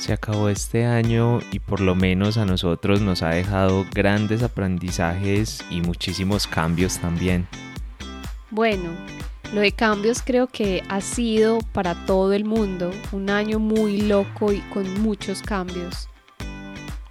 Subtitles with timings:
[0.00, 5.62] se acabó este año y por lo menos a nosotros nos ha dejado grandes aprendizajes
[5.70, 7.46] y muchísimos cambios también.
[8.50, 8.90] Bueno,
[9.52, 14.52] lo de cambios creo que ha sido para todo el mundo un año muy loco
[14.52, 16.08] y con muchos cambios.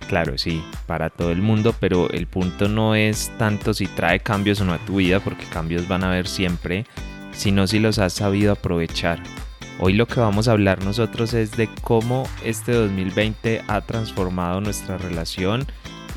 [0.08, 4.62] Claro, sí, para todo el mundo, pero el punto no es tanto si trae cambios
[4.62, 6.88] o no a tu vida, porque cambios van a haber siempre,
[7.34, 9.22] sino si los has sabido aprovechar.
[9.82, 14.98] Hoy lo que vamos a hablar nosotros es de cómo este 2020 ha transformado nuestra
[14.98, 15.66] relación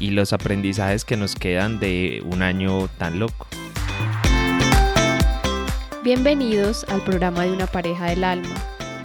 [0.00, 3.46] y los aprendizajes que nos quedan de un año tan loco.
[6.02, 8.54] Bienvenidos al programa de una pareja del alma.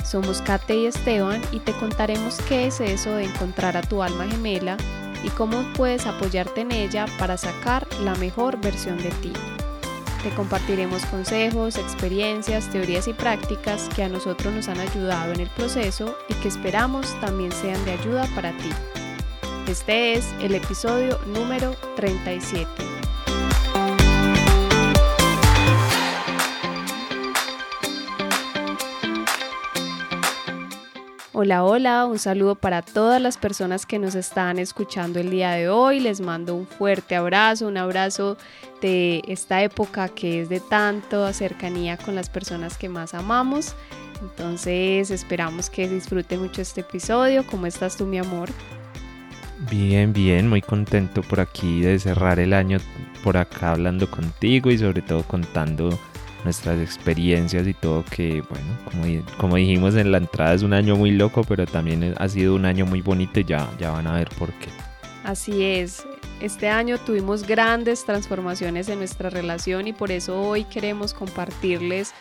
[0.03, 4.25] Somos Kate y Esteban y te contaremos qué es eso de encontrar a tu alma
[4.25, 4.75] gemela
[5.23, 9.33] y cómo puedes apoyarte en ella para sacar la mejor versión de ti.
[10.27, 15.49] Te compartiremos consejos, experiencias, teorías y prácticas que a nosotros nos han ayudado en el
[15.51, 18.69] proceso y que esperamos también sean de ayuda para ti.
[19.69, 22.67] Este es el episodio número 37.
[31.39, 35.69] Hola, hola, un saludo para todas las personas que nos están escuchando el día de
[35.69, 35.99] hoy.
[35.99, 38.37] Les mando un fuerte abrazo, un abrazo
[38.81, 43.75] de esta época que es de tanto cercanía con las personas que más amamos.
[44.19, 47.45] Entonces esperamos que disfruten mucho este episodio.
[47.45, 48.49] ¿Cómo estás tú, mi amor?
[49.69, 52.79] Bien, bien, muy contento por aquí de cerrar el año
[53.23, 55.99] por acá hablando contigo y sobre todo contando
[56.47, 59.03] nuestras experiencias y todo que, bueno, como,
[59.37, 62.63] como dijimos en la entrada es un año muy loco, pero también ha sido un
[62.63, 64.69] año muy bonito y ya, ya van a ver por qué.
[65.25, 66.07] Así es,
[66.39, 72.13] este año tuvimos grandes transformaciones en nuestra relación y por eso hoy queremos compartirles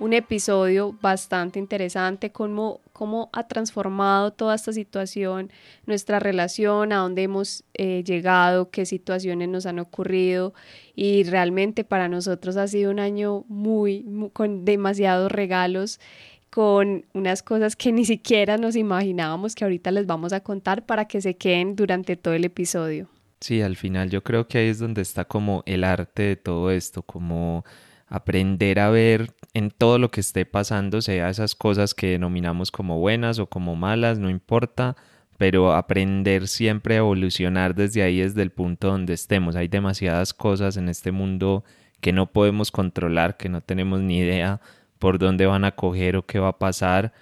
[0.00, 5.50] un episodio bastante interesante, cómo, cómo ha transformado toda esta situación,
[5.86, 10.54] nuestra relación, a dónde hemos eh, llegado, qué situaciones nos han ocurrido
[10.96, 16.00] y realmente para nosotros ha sido un año muy, con demasiados regalos
[16.48, 21.04] con unas cosas que ni siquiera nos imaginábamos que ahorita les vamos a contar para
[21.04, 23.08] que se queden durante todo el episodio.
[23.40, 26.70] Sí, al final yo creo que ahí es donde está como el arte de todo
[26.70, 27.64] esto, como
[28.10, 32.98] aprender a ver en todo lo que esté pasando, sea esas cosas que denominamos como
[32.98, 34.96] buenas o como malas, no importa,
[35.38, 39.56] pero aprender siempre a evolucionar desde ahí, desde el punto donde estemos.
[39.56, 41.64] Hay demasiadas cosas en este mundo
[42.00, 44.60] que no podemos controlar, que no tenemos ni idea
[44.98, 47.12] por dónde van a coger o qué va a pasar,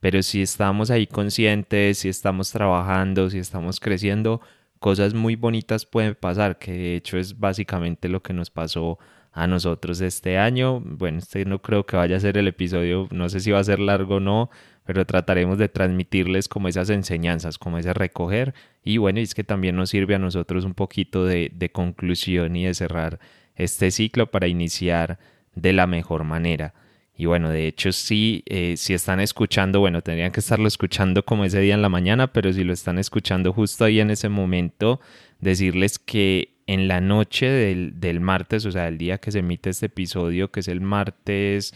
[0.00, 4.40] pero si estamos ahí conscientes, si estamos trabajando, si estamos creciendo,
[4.78, 8.98] cosas muy bonitas pueden pasar, que de hecho es básicamente lo que nos pasó
[9.32, 10.80] a nosotros este año.
[10.80, 13.64] Bueno, este no creo que vaya a ser el episodio, no sé si va a
[13.64, 14.50] ser largo o no,
[14.84, 18.54] pero trataremos de transmitirles como esas enseñanzas, como ese recoger.
[18.82, 22.74] Y bueno, es que también nos sirve a nosotros un poquito de, conclusión y de
[22.74, 23.18] cerrar
[23.54, 25.18] este ciclo para iniciar
[25.54, 26.74] de la mejor manera.
[27.14, 31.44] Y bueno, de hecho sí, eh, si están escuchando, bueno, tendrían que estarlo escuchando como
[31.44, 35.00] ese día en la mañana, pero si lo están escuchando justo ahí en ese momento,
[35.40, 39.86] decirles que en la noche del, martes, o sea, el día que se emite este
[39.86, 41.72] episodio, que es el martes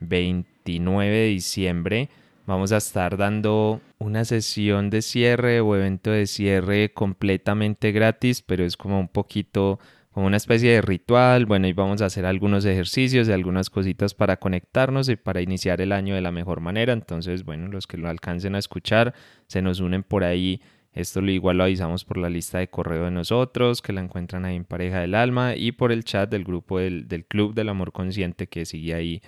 [0.00, 2.08] 29 de diciembre,
[2.44, 8.64] vamos a estar dando una sesión de cierre o evento de cierre completamente gratis, pero
[8.64, 9.78] es como un poquito
[10.10, 11.46] como una especie de ritual.
[11.46, 15.80] Bueno, y vamos a hacer algunos ejercicios y algunas cositas para conectarnos y para iniciar
[15.80, 16.92] el año de la mejor manera.
[16.92, 19.14] Entonces, bueno, los que lo alcancen a escuchar,
[19.46, 20.60] se nos unen por ahí
[20.92, 24.44] esto lo igual lo avisamos por la lista de correo de nosotros, que la encuentran
[24.44, 27.92] ahí en Pareja del Alma, y por el chat del grupo del, Club del Amor
[27.92, 29.22] Consciente que sigue ahí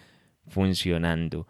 [0.47, 1.47] funcionando.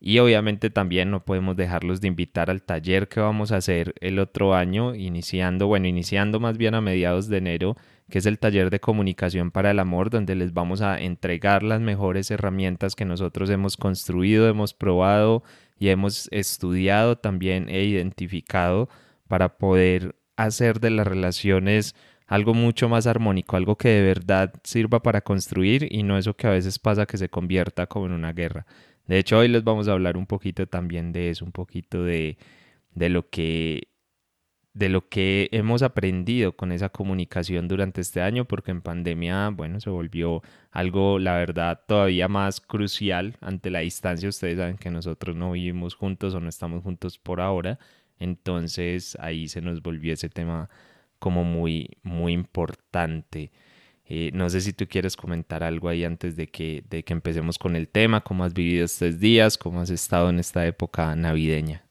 [0.00, 4.18] Y obviamente también no podemos dejarlos de invitar al taller que vamos a hacer el
[4.18, 7.74] otro año, iniciando, bueno, iniciando más bien a mediados de enero,
[8.10, 11.80] que es el taller de comunicación para el amor, donde les vamos a entregar las
[11.80, 15.42] mejores herramientas que nosotros hemos construido, hemos probado
[15.78, 18.90] y hemos estudiado también e identificado
[19.28, 21.94] para poder hacer de las relaciones
[22.26, 26.46] algo mucho más armónico, algo que de verdad sirva para construir y no eso que
[26.46, 28.66] a veces pasa que se convierta como en una guerra.
[29.06, 32.38] De hecho, hoy les vamos a hablar un poquito también de eso, un poquito de,
[32.94, 33.88] de lo que
[34.74, 39.78] de lo que hemos aprendido con esa comunicación durante este año, porque en pandemia, bueno,
[39.78, 40.42] se volvió
[40.72, 44.28] algo, la verdad, todavía más crucial ante la distancia.
[44.28, 47.78] Ustedes saben que nosotros no vivimos juntos o no estamos juntos por ahora,
[48.18, 50.68] entonces ahí se nos volvió ese tema
[51.18, 53.50] como muy, muy importante.
[54.06, 57.58] Eh, no sé si tú quieres comentar algo ahí antes de que, de que empecemos
[57.58, 61.84] con el tema, cómo has vivido estos días, cómo has estado en esta época navideña.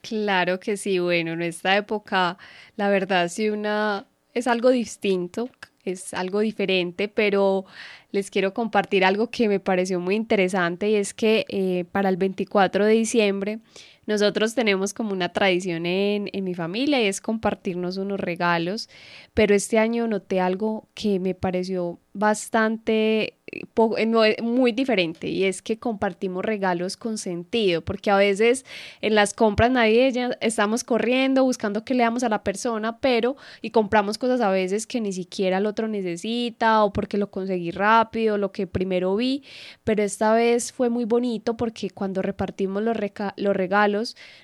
[0.00, 2.38] Claro que sí, bueno, en esta época
[2.76, 5.50] la verdad sí una es algo distinto,
[5.84, 7.64] es algo diferente, pero
[8.10, 12.16] les quiero compartir algo que me pareció muy interesante y es que eh, para el
[12.16, 13.58] 24 de diciembre
[14.08, 18.88] nosotros tenemos como una tradición en, en mi familia y es compartirnos unos regalos,
[19.34, 25.78] pero este año noté algo que me pareció bastante eh, muy diferente y es que
[25.78, 28.64] compartimos regalos con sentido, porque a veces
[29.00, 34.18] en las compras navideñas estamos corriendo buscando que leamos a la persona, pero y compramos
[34.18, 38.52] cosas a veces que ni siquiera el otro necesita o porque lo conseguí rápido, lo
[38.52, 39.44] que primero vi,
[39.84, 42.96] pero esta vez fue muy bonito porque cuando repartimos los,
[43.36, 43.97] los regalos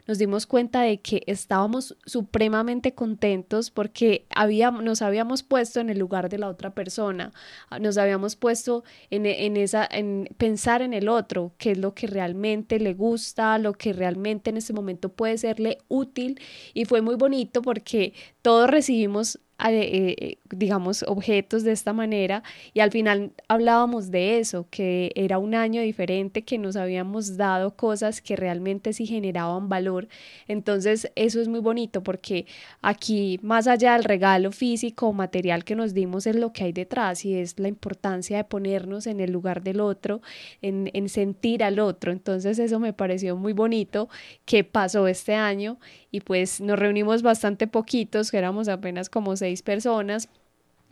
[0.06, 5.98] nos dimos cuenta de que estábamos supremamente contentos porque habíamos, nos habíamos puesto en el
[5.98, 7.32] lugar de la otra persona,
[7.80, 12.78] nos habíamos puesto en, esa, en pensar en el otro, qué es lo que realmente
[12.78, 16.40] le gusta, lo que realmente en ese momento puede serle útil.
[16.72, 22.42] Y fue muy bonito porque todos recibimos eh, digamos, objetos de esta manera
[22.72, 27.76] y al final hablábamos de eso, que era un año diferente, que nos habíamos dado
[27.76, 30.08] cosas que realmente sí generaban valor.
[30.48, 32.46] Entonces eso es muy bonito porque
[32.82, 36.72] aquí, más allá del regalo físico o material que nos dimos, es lo que hay
[36.72, 40.20] detrás y es la importancia de ponernos en el lugar del otro,
[40.62, 42.12] en, en sentir al otro.
[42.12, 44.08] Entonces eso me pareció muy bonito
[44.44, 45.78] que pasó este año
[46.14, 50.28] y pues nos reunimos bastante poquitos, que éramos apenas como seis personas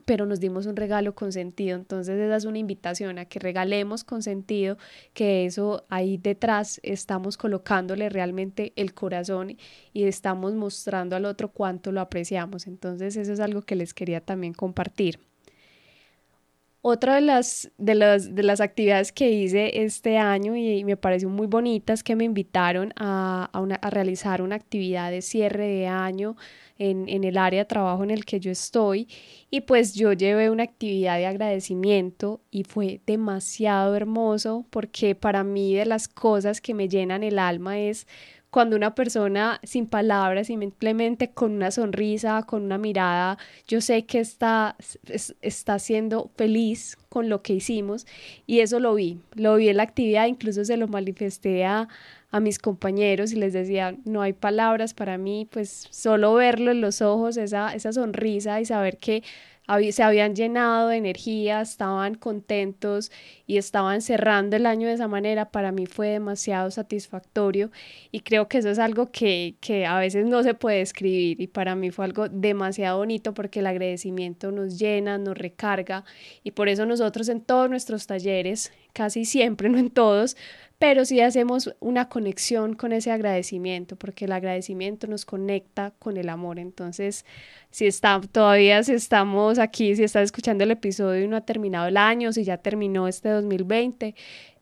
[0.05, 1.77] pero nos dimos un regalo con sentido.
[1.77, 4.77] Entonces esa es una invitación a que regalemos con sentido,
[5.15, 9.57] que eso ahí detrás estamos colocándole realmente el corazón
[9.93, 12.67] y estamos mostrando al otro cuánto lo apreciamos.
[12.67, 15.21] Entonces eso es algo que les quería también compartir.
[16.85, 21.29] Otra de las, de, las, de las actividades que hice este año y me pareció
[21.29, 26.37] muy bonita es que me invitaron a, a, realizar una actividad de cierre de año
[26.79, 29.07] en, en, el área de trabajo en el que yo estoy.
[29.49, 35.77] Y pues yo llevé una actividad de agradecimiento y fue demasiado hermoso porque para mí
[35.77, 38.09] de las cosas que me llenan el alma es
[38.53, 44.21] cuando una persona sin palabras, simplemente con una sonrisa, con una mirada, yo sé que
[44.21, 44.77] está,
[45.41, 48.07] está siendo feliz con lo que hicimos.
[48.47, 51.89] Y eso lo vi, lo vi en la actividad, incluso se lo manifesté a,
[52.31, 56.83] a mis compañeros y les decía, no hay palabras para mí, pues solo verlo en
[56.83, 59.23] los ojos, esa, esa sonrisa y saber que
[59.93, 63.11] se habían llenado de energía, estaban contentos
[63.47, 67.71] y estaban cerrando el año de esa manera, para mí fue demasiado satisfactorio
[68.11, 71.47] y creo que eso es algo que, que a veces no se puede escribir y
[71.47, 76.05] para mí fue algo demasiado bonito porque el agradecimiento nos llena, nos recarga
[76.43, 80.37] y por eso nosotros en todos nuestros talleres, casi siempre, no en todos,
[80.83, 86.29] pero sí hacemos una conexión con ese agradecimiento, porque el agradecimiento nos conecta con el
[86.29, 86.59] amor.
[86.59, 87.25] Entonces,
[87.71, 91.87] si está, todavía si estamos aquí, si estás escuchando el episodio y no ha terminado
[91.87, 94.17] el año, si ya terminó este 2020,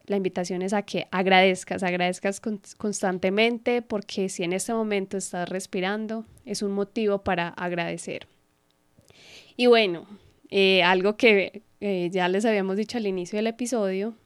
[0.04, 2.42] la invitación es a que agradezcas, agradezcas
[2.76, 8.26] constantemente, porque si en este momento estás respirando, es un motivo para agradecer.
[9.56, 10.04] Y bueno,
[10.50, 14.16] eh, algo que eh, ya les habíamos dicho al inicio del episodio,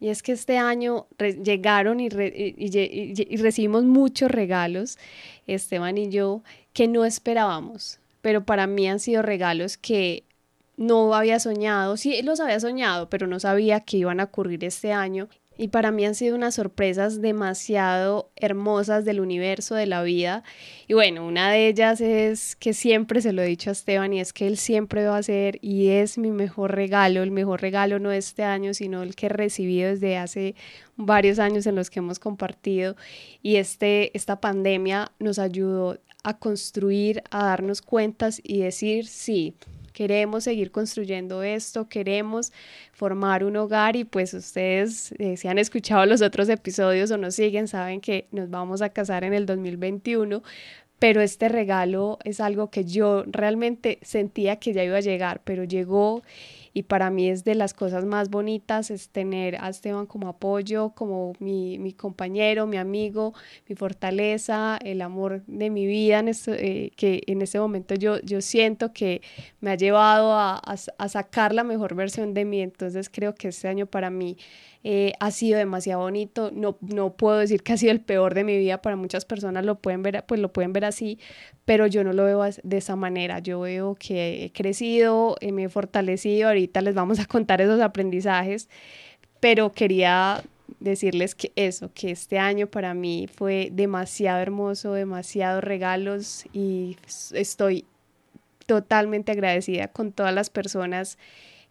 [0.00, 1.06] y es que este año
[1.44, 4.98] llegaron y, recibimos muchos regalos,
[5.46, 6.42] Esteban y yo,
[6.72, 10.24] que no esperábamos, pero para mí han sido regalos que
[10.78, 14.92] no había soñado, sí los había soñado, pero no sabía que iban a ocurrir este
[14.92, 15.28] año
[15.60, 20.42] y para mí han sido unas sorpresas demasiado hermosas del universo, de la vida.
[20.88, 24.20] Y bueno, una de ellas es que siempre se lo he dicho a Esteban y
[24.20, 27.98] es que él siempre va a ser y es mi mejor regalo, el mejor regalo
[27.98, 30.54] no este año, sino el que he recibido desde hace
[30.96, 32.96] varios años en los que hemos compartido.
[33.42, 39.54] Y este, esta pandemia nos ayudó a construir, a darnos cuentas y decir, sí,
[40.00, 42.54] queremos seguir construyendo esto, queremos
[42.90, 47.34] formar un hogar y pues ustedes eh, si han escuchado los otros episodios o nos
[47.34, 50.42] siguen saben que nos vamos a casar en el 2021,
[50.98, 55.64] pero este regalo es algo que yo realmente sentía que ya iba a llegar, pero
[55.64, 56.22] llegó
[56.72, 60.90] y para mí es de las cosas más bonitas es tener a Esteban como apoyo,
[60.90, 63.34] como mi, mi compañero, mi amigo,
[63.68, 68.40] mi fortaleza, el amor de mi vida, en eh, que en este momento yo, yo
[68.40, 69.22] siento que
[69.60, 73.48] me ha llevado a, a, a sacar la mejor versión de mí, entonces creo que
[73.48, 74.36] este año para mí
[74.82, 76.50] eh, ha sido demasiado bonito.
[76.52, 79.64] No, no puedo decir que ha sido el peor de mi vida, para muchas personas
[79.64, 81.18] lo pueden ver, pues lo pueden ver así,
[81.64, 83.38] pero yo no lo veo de esa manera.
[83.40, 87.80] Yo veo que he crecido, eh, me he fortalecido, ahorita les vamos a contar esos
[87.80, 88.68] aprendizajes
[89.40, 90.44] pero quería
[90.78, 96.96] decirles que eso, que este año para mí fue demasiado hermoso, demasiados regalos y
[97.32, 97.86] estoy
[98.66, 101.18] totalmente agradecida con todas las personas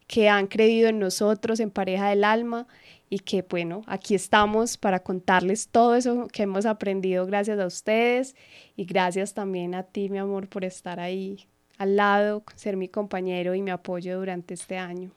[0.08, 2.68] que han creído en nosotros, en Pareja del Alma,
[3.10, 8.36] y que bueno, aquí estamos para contarles todo eso que hemos aprendido gracias a ustedes
[8.76, 11.48] y gracias también a ti, mi amor, por estar ahí
[11.78, 15.12] al lado, ser mi compañero y mi apoyo durante este año.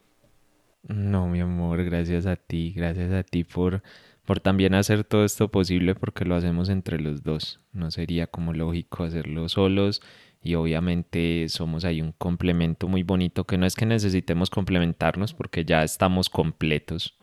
[0.88, 3.82] No, mi amor, gracias a ti, gracias a ti por,
[4.24, 7.60] por también hacer todo esto posible porque lo hacemos entre los dos.
[7.72, 10.02] No sería como lógico hacerlo solos
[10.42, 15.64] y obviamente somos ahí un complemento muy bonito que no es que necesitemos complementarnos porque
[15.64, 17.16] ya estamos completos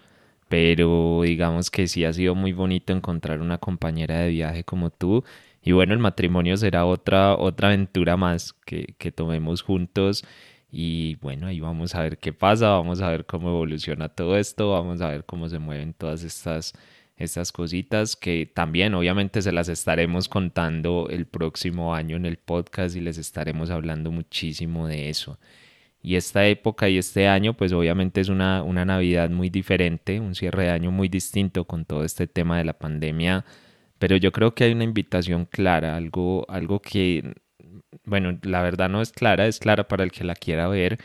[0.50, 5.24] pero digamos que sí ha sido muy bonito encontrar una compañera de viaje como tú.
[5.62, 10.26] Y bueno, el matrimonio será otra, otra aventura más que, que tomemos juntos.
[10.72, 14.72] Y bueno, ahí vamos a ver qué pasa, vamos a ver cómo evoluciona todo esto,
[14.72, 16.74] vamos a ver cómo se mueven todas estas,
[17.18, 22.96] estas cositas que también obviamente se las estaremos contando el próximo año en el podcast
[22.96, 25.40] y les estaremos hablando muchísimo de eso.
[26.02, 30.36] Y esta época y este año, pues obviamente es una, una Navidad muy diferente, un
[30.36, 33.46] cierre de año muy distinto con todo este tema de la pandemia.
[34.00, 37.34] Pero yo creo que hay una invitación clara, algo, algo que,
[38.06, 41.00] bueno, la verdad no es clara, es clara para el que la quiera ver.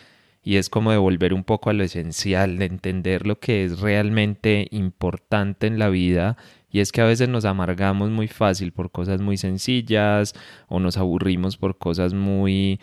[0.45, 4.69] Y es como devolver un poco a lo esencial, de entender lo que es realmente
[4.71, 6.37] importante en la vida
[6.75, 10.35] y es que a veces nos amargamos muy fácil por cosas muy sencillas
[10.67, 12.81] o nos aburrimos por cosas muy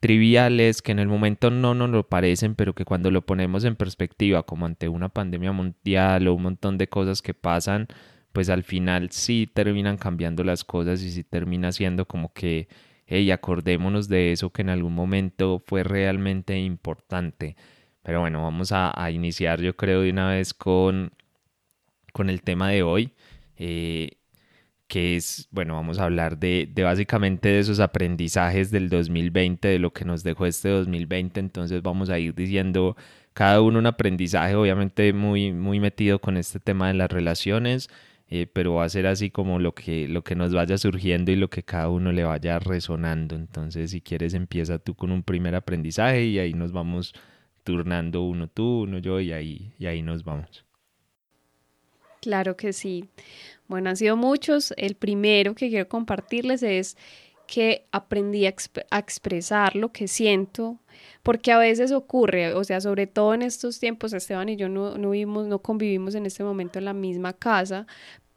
[0.00, 3.76] triviales que en el momento no nos lo parecen, pero que cuando lo ponemos en
[3.76, 7.86] perspectiva, como ante una pandemia mundial o un montón de cosas que pasan,
[8.32, 12.68] pues al final sí terminan cambiando las cosas y sí termina siendo como que,
[13.06, 17.56] hey, acordémonos de eso que en algún momento fue realmente importante.
[18.02, 21.12] Pero bueno, vamos a, iniciar yo creo de una vez con,
[22.12, 23.12] con el tema de hoy.
[23.56, 24.12] Eh,
[24.90, 29.78] que es, bueno, vamos a hablar de, de, básicamente de esos aprendizajes del 2020, de
[29.78, 32.96] lo que nos dejó este 2020, entonces vamos a ir diciendo
[33.32, 37.88] cada uno un aprendizaje, obviamente muy, muy metido con este tema de las relaciones,
[38.28, 41.36] eh, pero va a ser así como lo que, lo que nos vaya surgiendo y
[41.36, 45.54] lo que cada uno le vaya resonando, entonces si quieres empieza tú con un primer
[45.54, 47.14] aprendizaje y ahí nos vamos
[47.62, 50.64] turnando uno tú, uno yo y ahí, y ahí nos vamos.
[52.20, 53.08] Claro que sí.
[53.70, 54.74] Bueno, han sido muchos.
[54.76, 56.96] El primero que quiero compartirles es
[57.46, 58.48] que aprendí a,
[58.98, 60.80] expresar lo que siento,
[61.22, 64.98] porque a veces ocurre, o sea, sobre todo en estos tiempos, Esteban y yo no,
[64.98, 67.86] no, vivimos, no convivimos en este momento en la misma casa,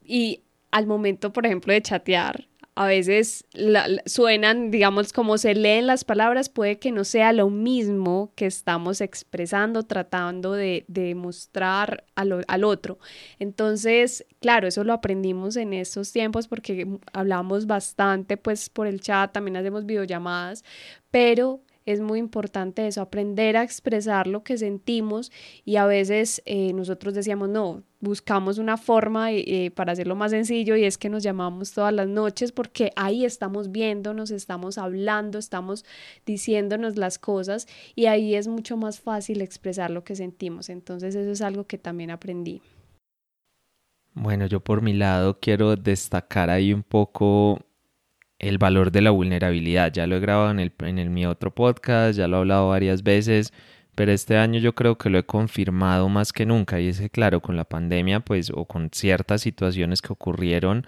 [0.05, 3.45] y al momento, por ejemplo, de chatear, a veces
[4.05, 8.99] suenan, digamos, como se leen las palabras, puede que no sea lo mismo que estamos
[9.01, 12.97] expresando, tratando de, de mostrar al, al, otro.
[13.37, 19.31] Entonces, claro, eso lo aprendimos en estos tiempos porque hablamos bastante, pues, por el chat,
[19.31, 20.63] también hacemos videollamadas,
[21.11, 25.31] pero es muy importante eso, aprender a expresar lo que sentimos
[25.65, 30.75] y a veces eh, nosotros decíamos, no, buscamos una forma eh, para hacerlo más sencillo
[30.75, 35.85] y es que nos llamamos todas las noches porque ahí estamos viéndonos, estamos hablando, estamos
[36.25, 40.69] diciéndonos las cosas y ahí es mucho más fácil expresar lo que sentimos.
[40.69, 42.61] Entonces eso es algo que también aprendí.
[44.13, 47.59] Bueno, yo por mi lado quiero destacar ahí un poco
[48.47, 49.91] el valor de la vulnerabilidad.
[49.93, 53.03] Ya lo he grabado en, el, en mi otro podcast, ya lo he hablado varias
[53.03, 53.53] veces,
[53.95, 57.09] pero este año yo creo que lo he confirmado más que nunca y es que
[57.09, 60.85] claro, con la pandemia pues o con ciertas situaciones que ocurrieron,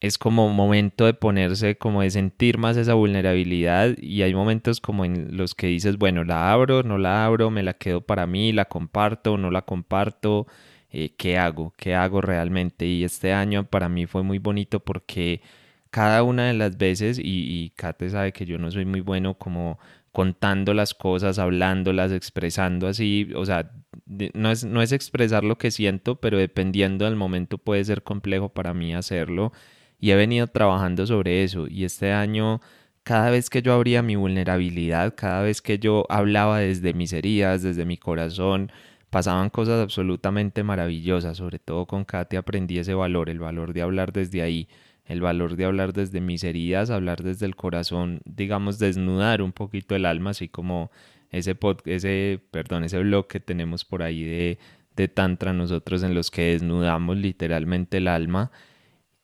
[0.00, 5.04] es como momento de ponerse, como de sentir más esa vulnerabilidad y hay momentos como
[5.04, 8.52] en los que dices, bueno, la abro, no la abro, me la quedo para mí,
[8.52, 10.46] la comparto, no la comparto,
[10.90, 11.74] eh, ¿qué hago?
[11.76, 12.86] ¿Qué hago realmente?
[12.86, 15.40] Y este año para mí fue muy bonito porque
[15.90, 19.34] cada una de las veces, y, y Kate sabe que yo no soy muy bueno
[19.38, 19.78] como
[20.12, 23.70] contando las cosas, hablándolas, expresando así, o sea,
[24.06, 28.48] no es, no es expresar lo que siento, pero dependiendo del momento puede ser complejo
[28.48, 29.52] para mí hacerlo
[30.00, 31.66] y he venido trabajando sobre eso.
[31.68, 32.60] Y este año
[33.08, 37.62] cada vez que yo abría mi vulnerabilidad, cada vez que yo hablaba desde mis heridas,
[37.62, 38.70] desde mi corazón,
[39.08, 44.12] pasaban cosas absolutamente maravillosas, sobre todo con Kate aprendí ese valor, el valor de hablar
[44.12, 44.68] desde ahí
[45.08, 49.96] el valor de hablar desde mis heridas, hablar desde el corazón, digamos, desnudar un poquito
[49.96, 50.90] el alma, así como
[51.30, 54.58] ese, ese, perdón, ese blog que tenemos por ahí de,
[54.96, 58.50] de Tantra nosotros en los que desnudamos literalmente el alma.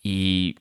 [0.03, 0.57] Y,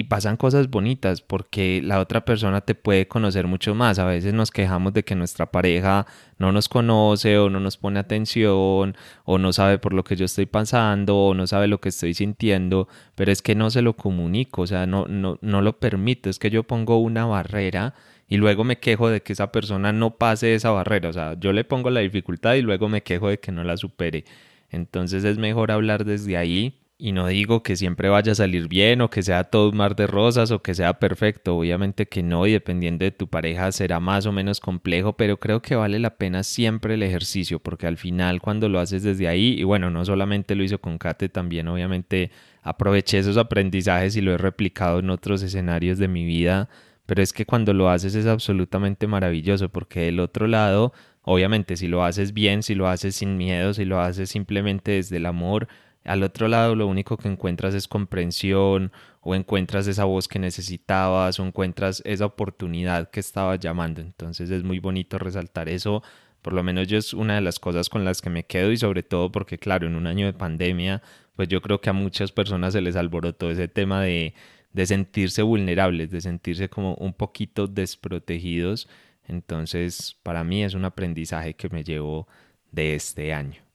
[0.00, 3.98] y pasan cosas bonitas porque la otra persona te puede conocer mucho más.
[3.98, 6.06] A veces nos quejamos de que nuestra pareja
[6.38, 10.24] no nos conoce o no nos pone atención o no sabe por lo que yo
[10.24, 13.94] estoy pasando o no sabe lo que estoy sintiendo, pero es que no se lo
[13.94, 17.92] comunico, o sea, no, no, no lo permito, es que yo pongo una barrera
[18.26, 21.52] y luego me quejo de que esa persona no pase esa barrera, o sea, yo
[21.52, 24.24] le pongo la dificultad y luego me quejo de que no la supere.
[24.70, 29.00] Entonces es mejor hablar desde ahí y no digo que siempre vaya a salir bien
[29.00, 32.46] o que sea todo un mar de rosas o que sea perfecto, obviamente que no
[32.46, 36.16] y dependiendo de tu pareja será más o menos complejo, pero creo que vale la
[36.16, 40.04] pena siempre el ejercicio porque al final cuando lo haces desde ahí, y bueno, no
[40.04, 42.30] solamente lo hizo con Kate, también obviamente
[42.62, 46.68] aproveché esos aprendizajes y lo he replicado en otros escenarios de mi vida,
[47.06, 50.92] pero es que cuando lo haces es absolutamente maravilloso porque del otro lado,
[51.22, 55.16] obviamente si lo haces bien, si lo haces sin miedo, si lo haces simplemente desde
[55.16, 55.66] el amor,
[56.04, 61.38] al otro lado lo único que encuentras es comprensión o encuentras esa voz que necesitabas
[61.38, 64.00] o encuentras esa oportunidad que estabas llamando.
[64.00, 66.02] Entonces es muy bonito resaltar eso.
[66.42, 68.78] Por lo menos yo es una de las cosas con las que me quedo y
[68.78, 71.02] sobre todo porque claro, en un año de pandemia,
[71.36, 74.34] pues yo creo que a muchas personas se les alborotó ese tema de,
[74.72, 78.88] de sentirse vulnerables, de sentirse como un poquito desprotegidos.
[79.28, 82.26] Entonces para mí es un aprendizaje que me llevo
[82.72, 83.69] de este año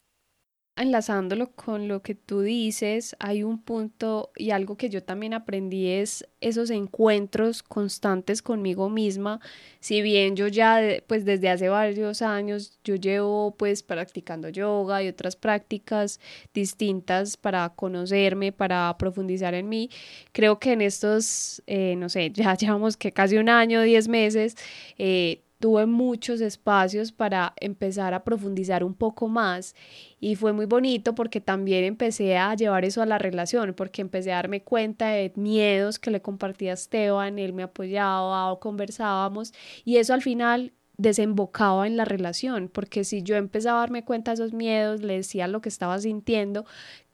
[0.78, 5.88] enlazándolo con lo que tú dices, hay un punto y algo que yo también aprendí
[5.88, 9.40] es esos encuentros constantes conmigo misma.
[9.80, 15.08] Si bien yo ya pues desde hace varios años yo llevo pues practicando yoga y
[15.08, 16.20] otras prácticas
[16.54, 19.90] distintas para conocerme, para profundizar en mí,
[20.34, 24.58] creo que en estos, eh, no sé, ya llevamos que casi un año, diez meses,
[24.98, 29.76] eh, tuve muchos espacios para empezar a profundizar un poco más
[30.20, 34.32] y fue muy bonito porque también empecé a llevar eso a la relación, porque empecé
[34.32, 39.54] a darme cuenta de miedos que le compartía a Esteban, él me apoyaba o conversábamos
[39.84, 44.32] y eso al final desembocaba en la relación, porque si yo empezaba a darme cuenta
[44.32, 46.66] de esos miedos, le decía lo que estaba sintiendo,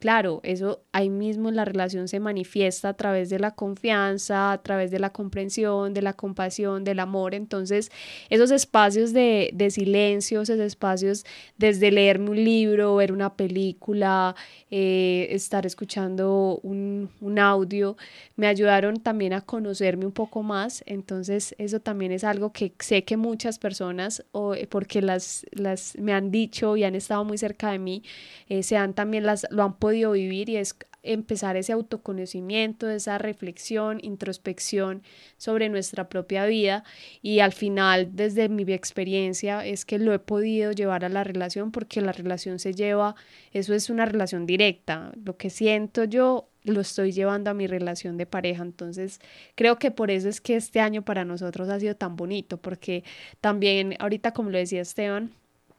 [0.02, 4.60] claro, eso ahí mismo en la relación se manifiesta a través de la confianza, a
[4.60, 7.92] través de la comprensión, de la compasión, del amor, entonces
[8.28, 11.24] esos espacios de, de silencio, esos espacios
[11.56, 14.34] desde leerme un libro, ver una película,
[14.72, 17.96] eh, estar escuchando un, un audio,
[18.34, 23.04] me ayudaron también a conocerme un poco más, entonces eso también es algo que sé
[23.04, 27.38] que muchas personas o, eh, porque las, las me han dicho y han estado muy
[27.38, 28.02] cerca de mí,
[28.48, 33.18] eh, se han también las, lo han podido vivir y es empezar ese autoconocimiento, esa
[33.18, 35.02] reflexión, introspección
[35.36, 36.84] sobre nuestra propia vida
[37.22, 41.72] y al final desde mi experiencia es que lo he podido llevar a la relación
[41.72, 43.16] porque la relación se lleva,
[43.52, 48.16] eso es una relación directa, lo que siento yo lo estoy llevando a mi relación
[48.16, 48.62] de pareja.
[48.62, 49.20] Entonces,
[49.56, 53.02] creo que por eso es que este año para nosotros ha sido tan bonito, porque
[53.40, 55.32] también ahorita, como lo decía Esteban,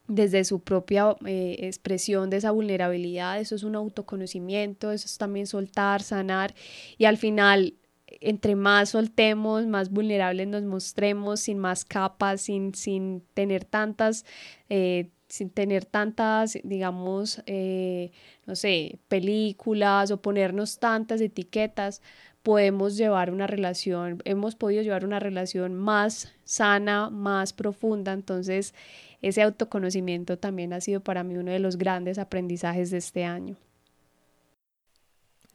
[0.07, 5.47] desde su propia eh, expresión de esa vulnerabilidad, eso es un autoconocimiento, eso es también
[5.47, 6.53] soltar, sanar
[6.97, 7.75] y al final
[8.21, 14.23] entre más soltemos, más vulnerables nos mostremos, sin más capas, sin, sin tener tantas
[14.69, 18.11] eh, sin tener tantas, digamos, eh,
[18.45, 22.03] no sé, películas o ponernos tantas etiquetas,
[22.43, 28.13] podemos llevar una relación, hemos podido llevar una relación más sana, más profunda.
[28.13, 28.75] Entonces,
[29.23, 33.55] ese autoconocimiento también ha sido para mí uno de los grandes aprendizajes de este año.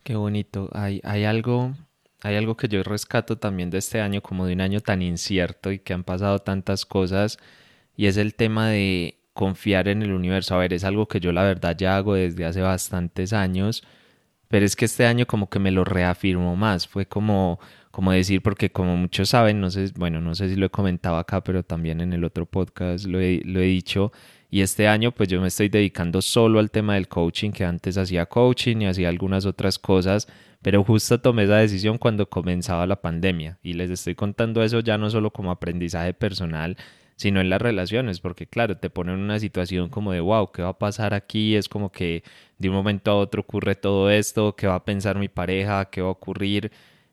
[0.03, 0.71] Qué bonito.
[0.73, 1.75] Hay, hay algo,
[2.23, 5.71] hay algo que yo rescato también de este año, como de un año tan incierto
[5.71, 7.39] y que han pasado tantas cosas,
[7.95, 10.55] y es el tema de confiar en el universo.
[10.55, 13.85] A ver, es algo que yo la verdad ya hago desde hace bastantes años,
[14.49, 16.89] pero es que este año como que me lo reafirmo más.
[16.89, 17.61] Fue como,
[17.99, 21.17] como decir, porque como muchos saben, no sé, bueno, no sé si lo he comentado
[21.17, 24.13] acá, pero también en el otro podcast lo he, lo he dicho.
[24.49, 27.99] Y este año pues yo me estoy dedicando solo al tema del coaching, que antes
[27.99, 30.29] hacía coaching y hacía algunas otras cosas,
[30.63, 33.59] pero justo tomé esa decisión cuando comenzaba la pandemia.
[33.65, 36.77] Y les estoy contando eso ya no solo como aprendizaje personal,
[37.17, 40.63] sino en las relaciones, porque claro, te ponen en una situación como de, wow, ¿qué
[40.63, 41.57] va a pasar aquí?
[41.57, 42.23] Es como que
[42.59, 45.87] de un momento a otro ocurre todo esto, ¿qué va a pensar mi pareja?
[45.87, 46.71] ¿Qué va a ocurrir?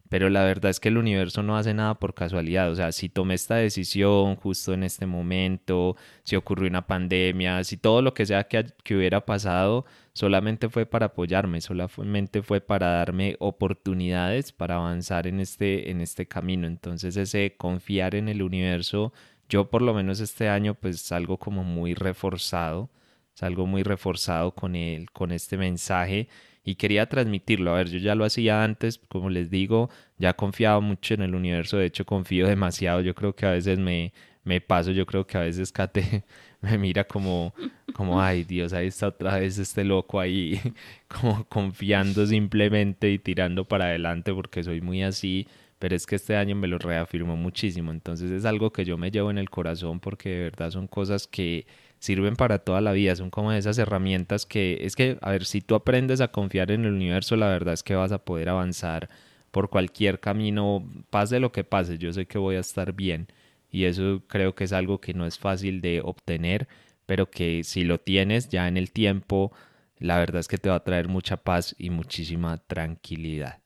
[0.10, 2.72] Pero la verdad es que el universo no hace nada por casualidad.
[2.72, 7.78] O sea, si tomé esta decisión justo en este momento, si ocurrió una pandemia, si
[7.78, 12.88] todo lo que sea que, que hubiera pasado, solamente fue para apoyarme, solamente fue para
[12.92, 16.68] darme oportunidades para avanzar en este, en este camino.
[16.68, 19.12] Entonces ese confiar en el universo
[19.50, 22.90] yo por lo menos este año pues salgo como muy reforzado,
[23.34, 26.28] salgo muy reforzado con, el, con este mensaje
[26.66, 27.72] y quería transmitirlo.
[27.72, 31.36] A ver, yo ya lo hacía antes, como les digo, ya confiaba mucho en el
[31.36, 34.12] universo, de hecho confío demasiado, yo creo que a veces me,
[34.44, 36.24] me paso, yo creo que a veces Kate
[36.62, 37.54] me mira como,
[37.94, 40.60] como, ay Dios, ahí está otra vez este loco ahí,
[41.08, 45.48] como confiando simplemente y tirando para adelante porque soy muy así,
[45.78, 49.12] pero es que este año me lo reafirmó muchísimo, entonces es algo que yo me
[49.12, 51.68] llevo en el corazón porque de verdad son cosas que
[52.06, 55.62] sirven para toda la vida, son como esas herramientas que es que, a ver, si
[55.62, 59.10] tú aprendes a confiar en el universo, la verdad es que vas a poder avanzar
[59.52, 63.28] por cualquier camino, pase lo que pase, yo sé que voy a estar bien
[63.72, 66.68] y eso creo que es algo que no es fácil de obtener,
[67.06, 69.52] pero que si lo tienes ya en el tiempo,
[69.98, 73.60] la verdad es que te va a traer mucha paz y muchísima tranquilidad.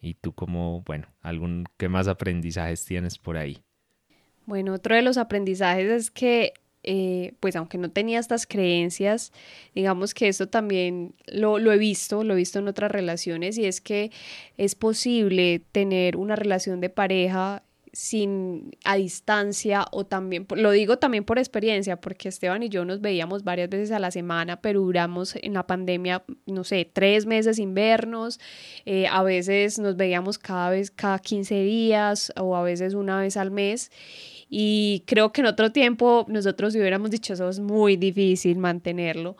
[0.00, 3.62] Y tú como, bueno, algún qué más aprendizajes tienes por ahí?
[4.46, 6.54] Bueno, otro de los aprendizajes es que
[6.90, 9.30] eh, pues aunque no tenía estas creencias,
[9.74, 13.66] digamos que esto también lo, lo, he visto, lo he visto en otras relaciones y
[13.66, 14.10] es que
[14.56, 21.24] es posible tener una relación de pareja sin a distancia o también, lo digo también
[21.24, 25.36] por experiencia, porque Esteban y yo nos veíamos varias veces a la semana, pero duramos
[25.36, 28.40] en la pandemia, no sé, tres meses sin vernos,
[28.86, 33.36] eh, a veces nos veíamos cada vez, cada 15 días o a veces una vez
[33.36, 33.90] al mes.
[34.48, 39.36] Y creo que en otro tiempo nosotros hubiéramos dicho eso es muy difícil mantenerlo,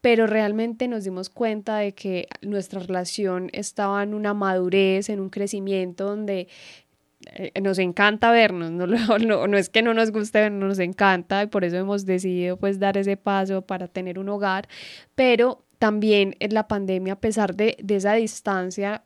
[0.00, 5.30] pero realmente nos dimos cuenta de que nuestra relación estaba en una madurez, en un
[5.30, 6.48] crecimiento donde
[7.34, 8.84] eh, nos encanta vernos, no,
[9.56, 12.96] es que no nos guste vernos, nos encanta y por eso hemos decidido pues dar
[12.96, 14.68] ese paso para tener un hogar,
[15.14, 19.04] pero también en la pandemia, a pesar de, de esa distancia,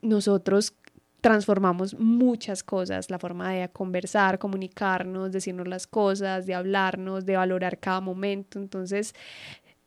[0.00, 0.74] nosotros
[1.20, 7.78] transformamos muchas cosas, la forma de conversar, comunicarnos, decirnos las cosas, de hablarnos, de valorar
[7.78, 8.58] cada momento.
[8.58, 9.14] Entonces,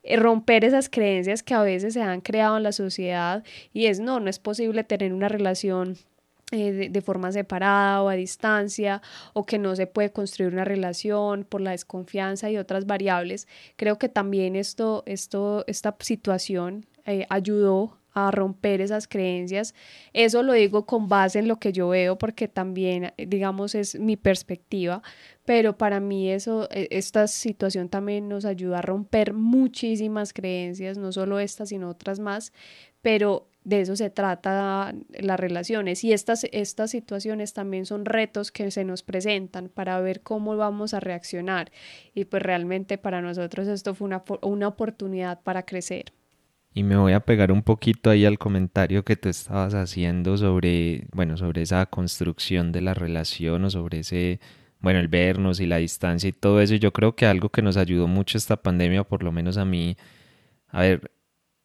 [0.03, 3.99] eh, romper esas creencias que a veces se han creado en la sociedad y es
[3.99, 5.97] no, no es posible tener una relación
[6.53, 11.45] eh, de, forma separada o a distancia o que no se puede construir una relación
[11.45, 13.47] por la desconfianza y otras variables.
[13.77, 19.73] Creo que también esto, esto, esta situación eh, ayudó a romper esas creencias.
[20.13, 24.17] Eso lo digo con base en lo que yo veo porque también, digamos, es mi
[24.17, 25.01] perspectiva,
[25.45, 31.11] pero para mí eso, e, esta situación también nos ayuda a romper muchísimas creencias, no
[31.11, 32.53] solo estas, sino otras más,
[33.01, 38.71] pero de eso se trata las relaciones y estas, estas situaciones también son retos que
[38.71, 41.71] se nos presentan para ver cómo vamos a reaccionar
[42.15, 46.13] y pues realmente para nosotros esto fue una, una oportunidad para crecer.
[46.73, 51.07] Y me voy a pegar un poquito ahí al comentario que tú estabas haciendo sobre,
[51.13, 54.39] bueno, sobre esa construcción de la relación o sobre ese,
[54.79, 56.75] bueno, el vernos y la distancia y todo eso.
[56.75, 59.97] Yo creo que algo que nos ayudó mucho esta pandemia, por lo menos a mí,
[60.69, 61.11] a ver,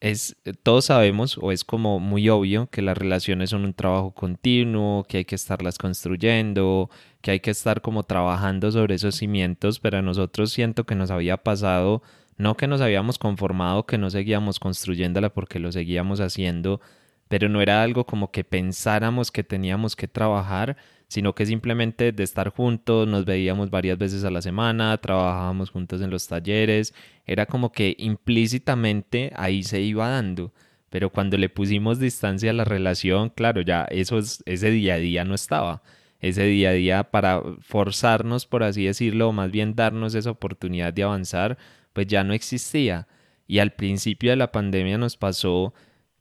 [0.00, 5.04] es, todos sabemos o es como muy obvio que las relaciones son un trabajo continuo,
[5.04, 6.90] que hay que estarlas construyendo,
[7.22, 11.10] que hay que estar como trabajando sobre esos cimientos, pero a nosotros siento que nos
[11.10, 12.02] había pasado,
[12.38, 16.80] no que nos habíamos conformado, que no seguíamos construyéndola porque lo seguíamos haciendo,
[17.28, 20.76] pero no era algo como que pensáramos que teníamos que trabajar,
[21.08, 26.00] sino que simplemente de estar juntos, nos veíamos varias veces a la semana, trabajábamos juntos
[26.02, 26.94] en los talleres,
[27.26, 30.52] era como que implícitamente ahí se iba dando,
[30.90, 34.98] pero cuando le pusimos distancia a la relación, claro, ya eso es, ese día a
[34.98, 35.82] día no estaba.
[36.18, 40.94] Ese día a día para forzarnos, por así decirlo, o más bien darnos esa oportunidad
[40.94, 41.58] de avanzar,
[41.96, 43.08] pues ya no existía.
[43.46, 45.72] Y al principio de la pandemia nos pasó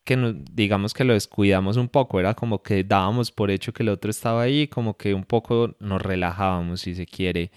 [0.06, 0.16] que
[0.54, 4.10] digamos que lo descuidamos un poco, era como que dábamos por hecho que el otro
[4.10, 7.52] estaba ahí, como que un poco nos relajábamos, si se quiere.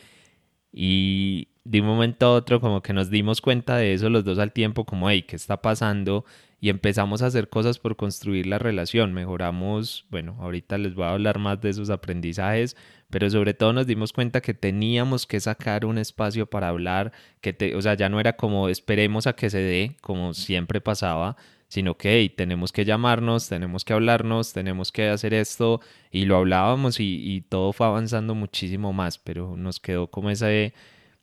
[0.73, 4.41] Y de un momento a otro como que nos dimos cuenta de eso los dos
[4.41, 6.25] al tiempo, como, hey, ¿qué está pasando?
[6.61, 11.13] Y empezamos a hacer cosas por construir la relación, mejoramos, bueno, ahorita les voy a
[11.13, 12.77] hablar más de esos aprendizajes,
[13.11, 17.53] pero sobre todo nos dimos cuenta que teníamos que sacar un espacio para hablar, que
[17.53, 21.37] te, o sea, ya no era como esperemos a que se dé, como siempre pasaba,
[21.69, 26.99] sino que tenemos que llamarnos, tenemos que hablarnos, tenemos que hacer esto y lo hablábamos
[27.01, 30.49] y, todo fue avanzando muchísimo más, pero nos quedó como esa,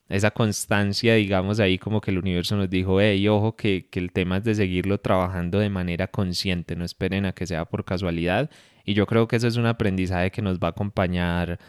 [0.09, 4.11] esa constancia, digamos, ahí como que el universo nos dijo, hey, ojo, que, que el
[4.11, 8.49] tema es de seguirlo trabajando de manera consciente, no esperen a que sea por casualidad
[8.85, 11.59] y yo creo que eso es un aprendizaje que nos va a acompañar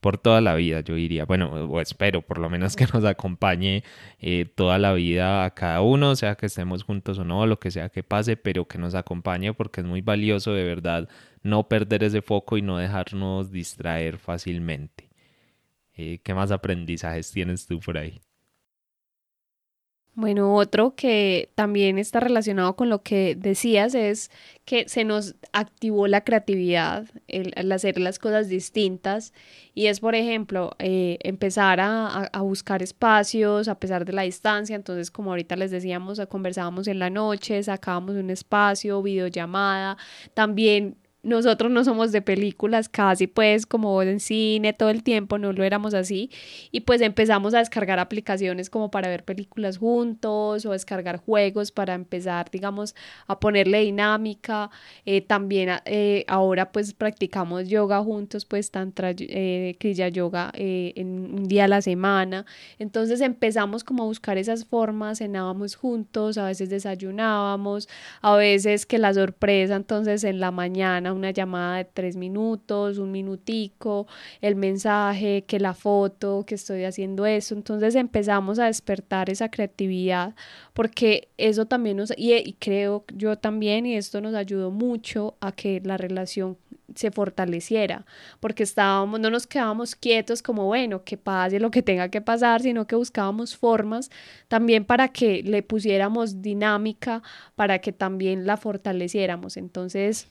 [0.00, 1.24] por toda la vida, yo diría.
[1.24, 3.84] Bueno, o espero por lo menos que nos acompañe
[4.20, 7.70] eh, toda la vida a cada uno, sea que estemos juntos o no, lo que
[7.70, 11.08] sea que pase, pero que nos acompañe porque es muy valioso de verdad
[11.42, 15.08] no perder ese foco y no dejarnos distraer fácilmente.
[15.96, 18.20] Eh, ¿Qué más aprendizajes tienes tú por ahí?
[20.20, 24.32] Bueno, otro que también está relacionado con lo que decías es
[24.64, 27.06] que se nos activó la creatividad
[27.54, 29.32] al hacer las cosas distintas
[29.74, 34.74] y es, por ejemplo, eh, empezar a, a, buscar espacios a pesar de la distancia.
[34.74, 39.98] Entonces, como ahorita les decíamos, conversábamos en la noche, sacábamos un espacio, videollamada,
[40.34, 40.96] también
[41.28, 45.62] nosotros no somos de películas casi pues como en cine todo el tiempo, no lo
[45.62, 46.30] éramos así
[46.72, 51.94] y pues empezamos a descargar aplicaciones como para ver películas juntos o descargar juegos para
[51.94, 52.94] empezar digamos
[53.26, 54.70] a ponerle dinámica,
[55.04, 61.34] eh, también eh, ahora pues practicamos yoga juntos pues tantra eh, kriya yoga eh, en
[61.34, 62.46] un día a la semana,
[62.78, 67.88] entonces empezamos como a buscar esas formas, cenábamos juntos, a veces desayunábamos,
[68.22, 73.10] a veces que la sorpresa entonces en la mañana una llamada de tres minutos, un
[73.10, 74.06] minutico,
[74.40, 77.54] el mensaje, que la foto, que estoy haciendo eso.
[77.54, 80.34] Entonces empezamos a despertar esa creatividad
[80.72, 85.52] porque eso también nos, y, y creo yo también, y esto nos ayudó mucho a
[85.52, 86.56] que la relación
[86.94, 88.06] se fortaleciera,
[88.40, 92.62] porque estábamos, no nos quedábamos quietos como, bueno, que pase lo que tenga que pasar,
[92.62, 94.10] sino que buscábamos formas
[94.48, 97.22] también para que le pusiéramos dinámica,
[97.54, 99.56] para que también la fortaleciéramos.
[99.56, 100.28] Entonces,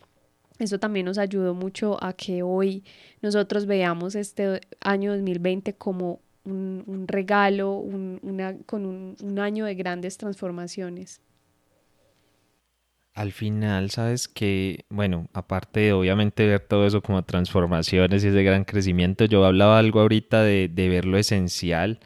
[0.59, 2.83] eso también nos ayudó mucho a que hoy
[3.21, 11.21] nosotros veamos este año 2020 como un, regalo, una, con un, año de grandes transformaciones.
[13.13, 18.43] Al final, sabes que, bueno, aparte de obviamente ver todo eso como transformaciones y ese
[18.43, 21.99] gran crecimiento, yo hablaba algo ahorita de, de ver lo esencial,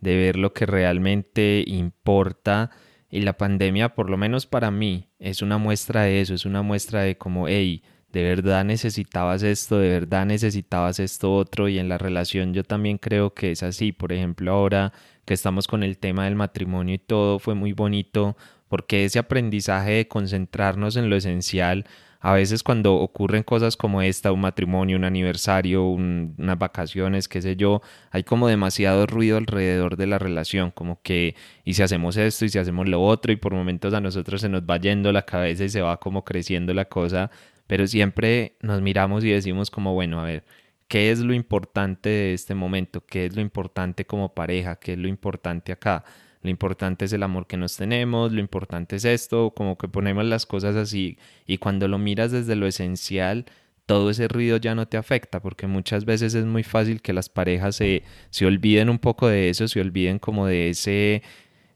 [0.00, 2.70] de ver lo que realmente importa.
[3.10, 6.60] Y la pandemia, por lo menos para mí, es una muestra de eso, es una
[6.60, 11.88] muestra de como, hey, de verdad necesitabas esto, de verdad necesitabas esto otro y en
[11.88, 13.92] la relación yo también creo que es así.
[13.92, 14.92] Por ejemplo, ahora
[15.26, 18.36] que estamos con el tema del matrimonio y todo fue muy bonito
[18.68, 21.86] porque ese aprendizaje de concentrarnos en lo esencial,
[22.20, 27.56] a veces cuando ocurren cosas como esta, un matrimonio, un aniversario, unas vacaciones, qué sé
[27.56, 32.44] yo, hay como demasiado ruido alrededor de la relación, como que y si hacemos esto
[32.44, 35.22] y si hacemos lo otro y por momentos a nosotros se nos va yendo la
[35.26, 37.30] cabeza y se va como creciendo la cosa
[37.68, 40.44] pero siempre nos miramos y decimos como, bueno, a ver,
[40.88, 43.04] ¿qué es lo importante de este momento?
[43.06, 44.76] ¿Qué es lo importante como pareja?
[44.76, 46.04] ¿Qué es lo importante acá?
[46.42, 50.24] Lo importante es el amor que nos tenemos, lo importante es esto, como que ponemos
[50.24, 53.44] las cosas así y cuando lo miras desde lo esencial,
[53.86, 57.28] todo ese ruido ya no te afecta, porque muchas veces es muy fácil que las
[57.28, 61.22] parejas se, se olviden un poco de eso, se olviden como de ese,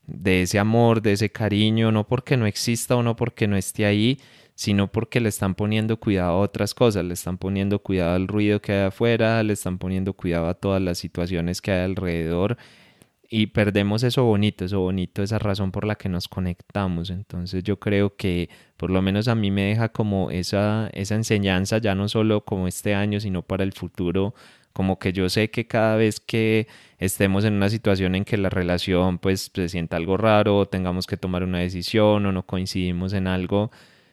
[0.06, 3.86] de ese amor, de ese cariño, no porque no exista o no porque no esté
[3.86, 4.18] ahí,
[4.62, 8.62] sino porque le están poniendo cuidado a otras cosas, le están poniendo cuidado al ruido
[8.62, 12.56] que hay afuera, le están poniendo cuidado a todas las situaciones que hay alrededor
[13.28, 17.10] y perdemos eso bonito, eso bonito, esa razón por la que nos conectamos.
[17.10, 21.78] Entonces yo creo que por lo menos a mí me deja como esa, esa enseñanza,
[21.78, 24.32] ya no solo como este año, sino para el futuro,
[24.72, 28.48] como que yo sé que cada vez que estemos en una situación en que la
[28.48, 33.26] relación pues se sienta algo raro, tengamos que tomar una decisión o no coincidimos en
[33.26, 33.72] algo,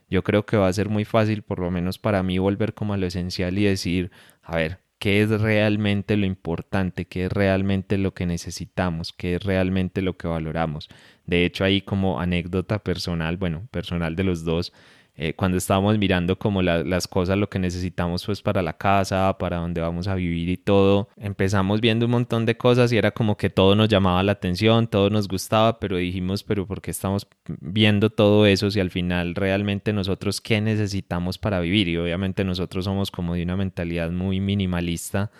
[0.09, 2.93] yo creo que va a ser muy fácil, por lo menos para mí, volver como
[2.93, 7.05] a lo esencial y decir, a ver, ¿qué es realmente lo importante?
[7.05, 9.13] ¿Qué es realmente lo que necesitamos?
[9.13, 10.89] ¿Qué es realmente lo que valoramos?
[11.25, 14.73] De hecho, ahí como anécdota personal, bueno, personal de los dos,
[15.21, 19.57] eh, cuando estábamos mirando como las cosas, lo que necesitamos pues para la casa, para
[19.57, 23.35] dónde vamos a vivir y todo, empezamos viendo un montón de cosas y era como
[23.35, 27.27] que todo nos llamaba la atención, todo nos gustaba, pero dijimos, pero ¿por qué estamos
[27.59, 31.89] viendo todo eso si al final realmente nosotros qué necesitamos para vivir?
[31.89, 35.31] Y obviamente nosotros somos como de una mentalidad muy minimalista,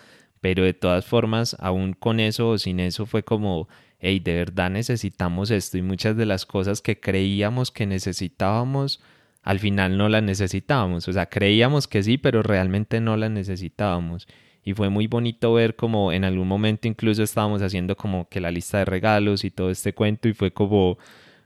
[0.42, 3.66] pero de todas formas, aún con eso o sin eso fue como
[3.98, 9.00] hey, de verdad necesitamos esto y muchas de las cosas que creíamos que necesitábamos
[9.42, 11.08] al final no la necesitábamos.
[11.08, 14.26] O sea, creíamos que sí, pero realmente no la necesitábamos.
[14.62, 18.50] Y fue muy bonito ver como en algún momento incluso estábamos haciendo como que la
[18.50, 20.98] lista de regalos y todo este cuento y fue como,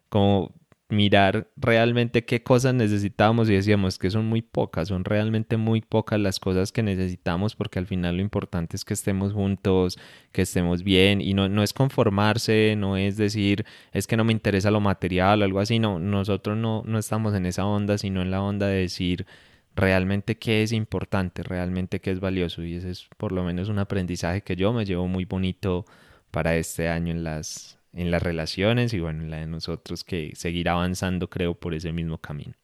[0.09, 0.53] como
[0.89, 6.21] mirar realmente qué cosas necesitamos y decíamos que son muy pocas, son realmente muy pocas
[6.21, 9.99] las cosas que necesitamos porque al final lo importante es que estemos juntos,
[10.33, 14.33] que estemos bien y no, no es conformarse, no es decir es que no me
[14.33, 18.21] interesa lo material o algo así, no, nosotros no, no estamos en esa onda, sino
[18.23, 19.27] en la onda de decir
[19.75, 23.79] realmente qué es importante, realmente qué es valioso y ese es por lo menos un
[23.79, 25.87] aprendizaje que yo me llevo muy bonito
[26.31, 30.33] para este año en las en las relaciones y bueno, en la de nosotros que
[30.35, 32.55] seguir avanzando creo por ese mismo camino.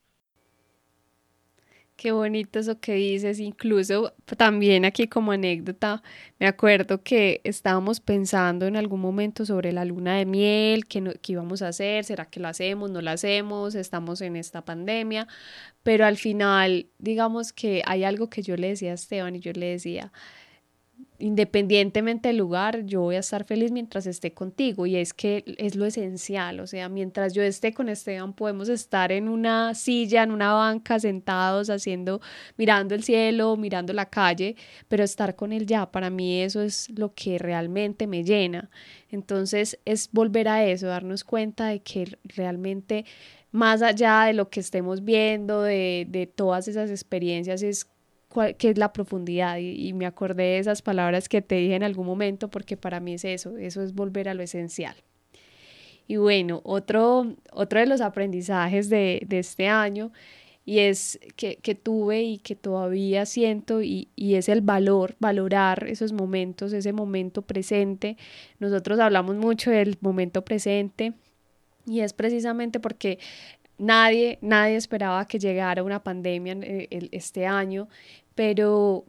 [2.01, 3.41] Qué bonito eso que dices.
[3.41, 6.03] Incluso también aquí como anécdota,
[6.39, 11.33] me acuerdo que estábamos pensando en algún momento sobre la luna de miel, qué, qué
[11.33, 15.29] íbamos a hacer, será que la hacemos, no la hacemos, estamos en esta pandemia,
[15.83, 19.53] pero al final, digamos que hay algo que yo le decía a Esteban y yo
[19.53, 20.11] le decía,
[21.21, 25.77] independientemente del lugar, yo voy a estar feliz mientras esté contigo y es que es
[25.77, 30.33] lo esencial, o sea, mientras yo esté con Esteban podemos estar en una silla, en
[30.33, 32.21] una banca, sentados haciendo,
[32.57, 34.57] mirando el cielo, mirando la calle,
[34.89, 38.71] pero estar con él ya, para mí eso es lo que realmente me llena.
[39.11, 43.05] Entonces es volver a eso, darnos cuenta de que realmente
[43.53, 47.89] más allá de lo que estemos viendo, de, de todas esas experiencias, es
[48.59, 52.07] qué es la profundidad y, me acordé de esas palabras que te dije en algún
[52.07, 54.95] momento porque para mí es eso, eso es volver a lo esencial.
[56.07, 60.13] Y bueno, otro, otro de los aprendizajes de, este año
[60.65, 66.73] y es que, tuve y que todavía siento y, es el valor, valorar esos momentos,
[66.73, 68.17] ese momento presente.
[68.59, 71.15] Nosotros hablamos mucho del momento presente
[71.87, 73.19] y es precisamente porque
[73.81, 77.89] Nadie, nadie esperaba que llegara una pandemia eh, este año,
[78.35, 79.07] pero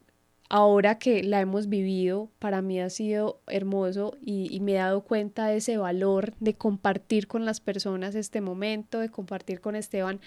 [0.48, 5.48] ahora que la hemos vivido, para mí ha sido hermoso y, me he dado cuenta
[5.48, 10.22] de ese valor de compartir con las personas este momento, de compartir con Esteban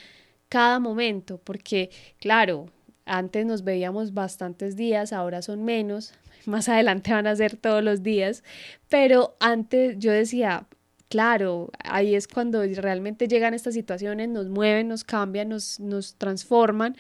[0.51, 2.67] cada momento, porque claro,
[3.07, 6.13] antes nos veíamos bastantes días, ahora son menos,
[6.45, 8.45] más adelante van a ser todos los días,
[8.91, 10.67] pero antes yo decía,
[11.09, 16.97] claro, ahí es cuando realmente llegan estas situaciones, nos mueven, nos cambian, nos, nos transforman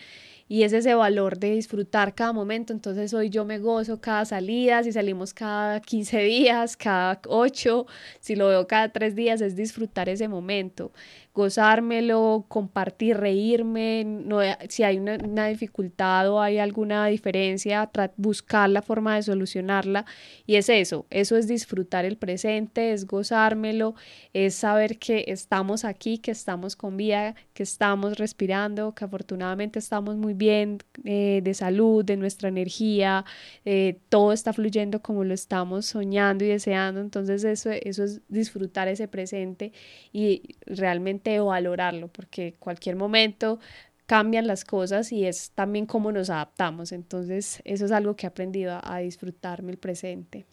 [0.49, 2.73] y es ese valor de disfrutar cada momento.
[2.73, 7.87] Entonces hoy yo me gozo cada salida, si salimos cada 15 días, cada 8,
[8.21, 10.93] si lo veo cada 3 días, es disfrutar ese momento
[11.35, 19.17] gozármelo, compartir, reírme, no, si hay una, dificultad o hay alguna diferencia, buscar la forma
[19.17, 20.07] de solucionarla.
[20.47, 23.97] Y es eso, eso es disfrutar el presente, es gozármelo,
[24.33, 30.17] es saber que estamos aquí, que estamos con vida, que estamos respirando, que afortunadamente estamos
[30.17, 33.25] muy bien eh, de salud, de nuestra energía,
[33.65, 37.01] eh, todo está fluyendo como lo estamos soñando y deseando.
[37.01, 39.73] Entonces eso, eso es disfrutar ese presente
[40.13, 43.59] y realmente valorarlo, porque cualquier momento
[44.07, 46.93] cambian las cosas y es también cómo nos adaptamos.
[46.93, 50.47] Entonces, eso es algo que he aprendido a, disfrutarme el presente.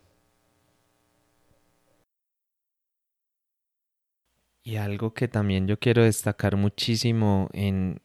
[4.64, 8.00] Y algo que también yo quiero destacar muchísimo en,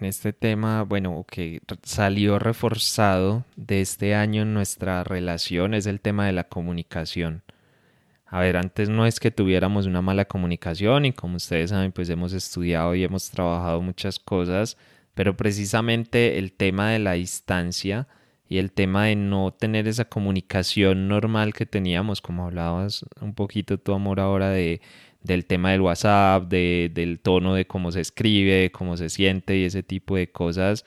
[0.00, 6.00] en este tema, bueno, que salió reforzado de este año en nuestra relación es el
[6.00, 7.42] tema de la comunicación.
[8.26, 12.08] A ver, antes no es que tuviéramos una mala comunicación y como ustedes saben, pues
[12.08, 14.78] hemos estudiado y hemos trabajado muchas cosas,
[15.14, 18.08] pero precisamente el tema de la distancia
[18.48, 23.78] y el tema de no tener esa comunicación normal que teníamos, como hablabas un poquito
[23.78, 24.80] tu amor ahora de,
[25.22, 29.64] del tema del WhatsApp, de, del tono de cómo se escribe, cómo se siente y
[29.64, 30.84] ese tipo de cosas,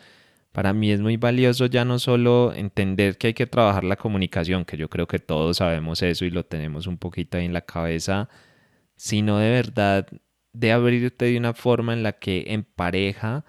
[0.54, 4.66] para mí es muy valioso ya no solo entender que hay que trabajar la comunicación,
[4.66, 7.62] que yo creo que todos sabemos eso y lo tenemos un poquito ahí en la
[7.62, 8.30] cabeza,
[8.96, 10.08] sino de verdad
[10.54, 13.44] de abrirte de una forma en la que en pareja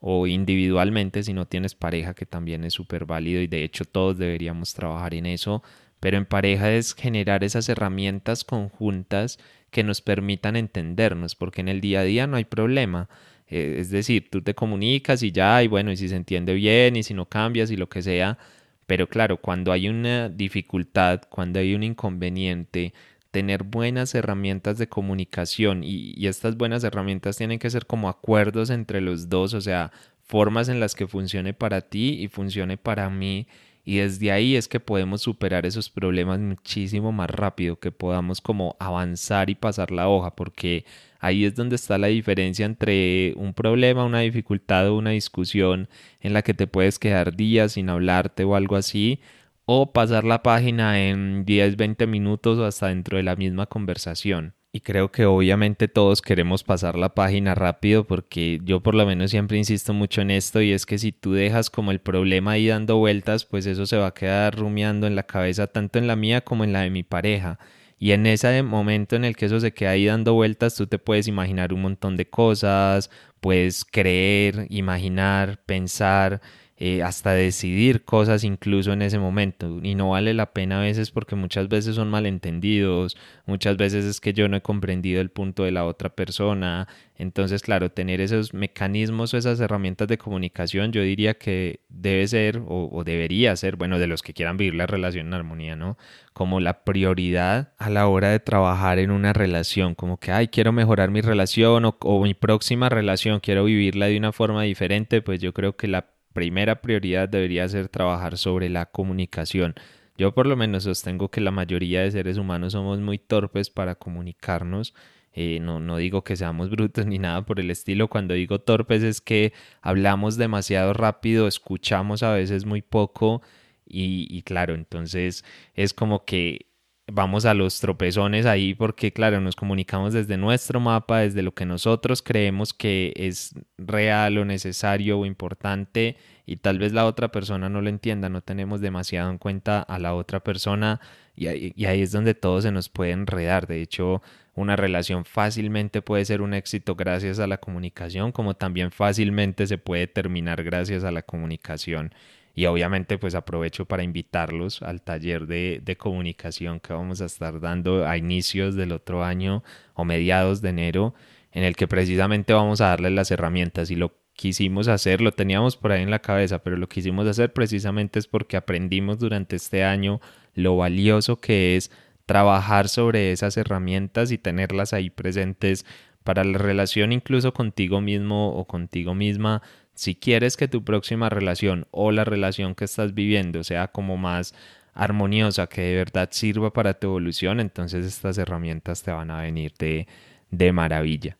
[0.00, 4.16] o individualmente, si no tienes pareja, que también es súper válido y de hecho todos
[4.16, 5.62] deberíamos trabajar en eso,
[6.00, 9.38] pero en pareja es generar esas herramientas conjuntas
[9.70, 13.08] que nos permitan entendernos, porque en el día a día no hay problema.
[13.48, 16.96] Eh, es decir, tú te comunicas y ya, y bueno, y si se entiende bien,
[16.96, 18.38] y si no cambias, y lo que sea.
[18.86, 22.94] Pero claro, cuando hay una dificultad, cuando hay un inconveniente,
[23.30, 28.70] tener buenas herramientas de comunicación y, y, estas buenas herramientas tienen que ser como acuerdos
[28.70, 29.92] entre los dos, o sea,
[30.24, 33.46] formas en las que funcione para ti y funcione para mí.
[33.88, 38.76] Y desde ahí es que podemos superar esos problemas muchísimo más rápido, que podamos como
[38.78, 40.84] avanzar y pasar la hoja, porque
[41.20, 45.88] Ahí es donde está la diferencia entre un problema, una dificultad o una discusión
[46.20, 49.20] en la que te puedes quedar días sin hablarte o algo así,
[49.64, 54.54] o pasar la página en 10, 20 minutos o hasta dentro de la misma conversación.
[54.70, 59.30] Y creo que obviamente todos queremos pasar la página rápido porque yo por lo menos
[59.30, 62.66] siempre insisto mucho en esto y es que si tú dejas como el problema ahí
[62.68, 66.16] dando vueltas, pues eso se va a quedar rumiando en la cabeza tanto en la
[66.16, 67.58] mía como en la de mi pareja.
[67.98, 70.98] Y en ese momento en el que eso se queda ahí dando vueltas, tú te
[70.98, 76.40] puedes imaginar un montón de cosas, puedes creer, imaginar, pensar
[76.80, 79.80] eh, hasta decidir cosas incluso en ese momento.
[79.82, 83.16] Y no vale la pena a veces porque muchas veces son malentendidos,
[83.46, 86.86] muchas veces es que yo no he comprendido el punto de la otra persona.
[87.16, 92.62] Entonces, claro, tener esos mecanismos o esas herramientas de comunicación, yo diría que debe ser
[92.68, 95.98] o, debería ser, bueno, de los que quieran vivir la relación en armonía, ¿no?
[96.32, 100.70] Como la prioridad a la hora de trabajar en una relación, como que, ay, quiero
[100.72, 105.40] mejorar mi relación o, o mi próxima relación, quiero vivirla de una forma diferente, pues
[105.40, 106.06] yo creo que la
[106.38, 109.74] primera prioridad debería ser trabajar sobre la comunicación.
[110.16, 113.96] Yo por lo menos sostengo que la mayoría de seres humanos somos muy torpes para
[113.96, 114.94] comunicarnos.
[115.32, 118.06] Eh, no, no digo que seamos brutos ni nada por el estilo.
[118.06, 123.42] Cuando digo torpes es que hablamos demasiado rápido, escuchamos a veces muy poco
[123.84, 126.67] y, y claro, entonces es como que
[127.10, 131.66] vamos a los tropezones ahí porque, claro, nos comunicamos desde nuestro mapa, desde lo que
[131.66, 137.68] nosotros creemos que es real o necesario o importante y tal vez la otra persona
[137.68, 141.00] no lo entienda, no tenemos demasiado en cuenta a la otra persona
[141.34, 143.66] y ahí, y ahí es donde todo se nos puede enredar.
[143.66, 144.22] De hecho,
[144.54, 149.78] una relación fácilmente puede ser un éxito gracias a la comunicación, como también fácilmente se
[149.78, 152.12] puede terminar gracias a la comunicación.
[152.58, 157.60] Y obviamente pues aprovecho para invitarlos al taller de, de, comunicación que vamos a estar
[157.60, 159.62] dando a inicios del otro año
[159.94, 161.14] o mediados de enero,
[161.52, 163.92] en el que precisamente vamos a darles las herramientas.
[163.92, 167.52] Y lo quisimos hacer, lo teníamos por ahí en la cabeza, pero lo quisimos hacer
[167.52, 170.20] precisamente es porque aprendimos durante este año
[170.54, 171.92] lo valioso que es
[172.26, 175.86] trabajar sobre esas herramientas y tenerlas ahí presentes
[176.24, 179.62] para la relación incluso contigo mismo o contigo misma
[179.98, 184.54] si quieres que tu próxima relación o la relación que estás viviendo sea como más
[184.94, 189.72] armoniosa, que de verdad sirva para tu evolución, entonces estas herramientas te van a venir
[189.76, 190.06] de,
[190.52, 191.36] de maravilla.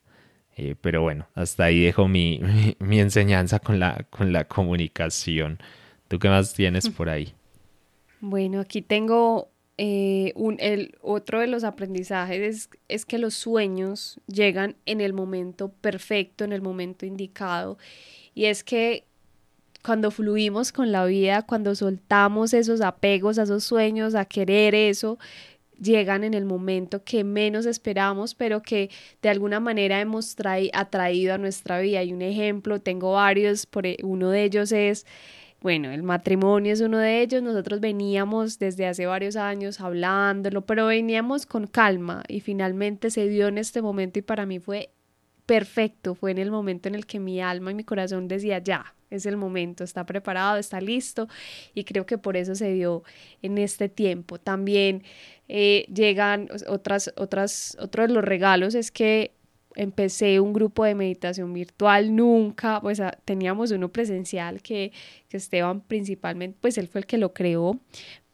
[0.56, 5.58] Eh, pero bueno, hasta ahí dejo mi, mi, mi, enseñanza con la, con la comunicación.
[6.08, 7.34] ¿Tú qué más tienes por ahí?
[8.20, 14.20] Bueno, aquí tengo eh, un, el, otro de los aprendizajes es, es, que los sueños
[14.26, 17.78] llegan en el momento perfecto, en el momento indicado.
[18.34, 19.04] Y es que
[19.84, 25.18] cuando fluimos con la vida, cuando soltamos esos apegos a esos sueños, a querer eso,
[25.80, 28.90] llegan en el momento que menos esperamos, pero que
[29.22, 30.36] de alguna manera hemos
[30.72, 32.02] atraído a nuestra vida.
[32.02, 35.06] Y un ejemplo, tengo varios, por, e, uno de ellos es,
[35.61, 40.86] bueno, el matrimonio es uno de ellos, nosotros veníamos desde hace varios años hablándolo, pero
[40.86, 44.90] veníamos con calma y finalmente se dio en este momento y para mí fue
[45.46, 48.94] perfecto, fue en el momento en el que mi alma y mi corazón decía, ya,
[49.11, 51.28] es el momento, está preparado, está listo
[51.74, 53.02] y creo que por eso se dio
[53.42, 54.38] en este tiempo.
[54.38, 55.02] También
[55.48, 59.32] eh, llegan otras, otras, otro de los regalos es que
[59.78, 64.92] empecé un grupo de meditación virtual, nunca, pues teníamos uno presencial que,
[65.28, 67.78] que Esteban principalmente, pues él fue el que lo creó,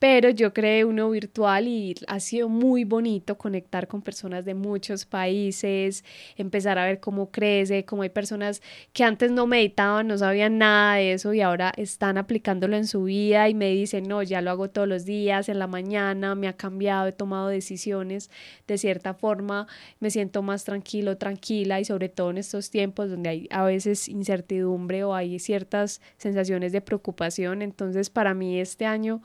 [0.05, 5.07] pero yo creé uno virtual y ha sido muy bonito conectar con personas de muchos
[5.07, 6.05] países,
[6.37, 8.61] empezar a ver cómo crece, cómo hay personas
[8.93, 13.05] que antes no meditaban, no sabían nada de eso y ahora están aplicándolo en su
[13.05, 16.49] vida y me dicen, no, ya lo hago todos los días, en la mañana, me
[16.49, 18.29] ha cambiado, he tomado decisiones
[18.69, 19.69] de cierta forma,
[20.01, 24.07] me siento más tranquilo, tranquila y sobre todo en estos tiempos donde hay a veces
[24.11, 29.23] incertidumbre o hay ciertas sensaciones de preocupación, entonces para mí este año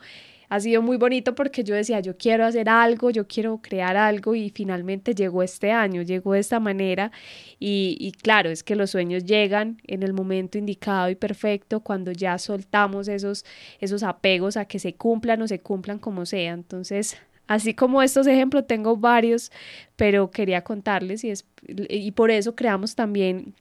[0.50, 4.34] ha sido muy bonito porque yo decía, yo quiero hacer algo, yo quiero crear algo
[4.34, 7.12] y finalmente llegó este año, llegó de esta manera
[7.60, 12.10] y, y, claro, es que los sueños llegan en el momento indicado y perfecto cuando
[12.10, 13.44] ya soltamos esos,
[13.78, 16.52] esos apegos a que se cumplan o se cumplan como sea.
[16.52, 19.50] Entonces, Así como estos ejemplos, tengo varios,
[19.96, 23.54] pero quería contarles y, es, y por eso creamos también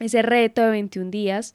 [0.00, 1.54] ese reto de 21 días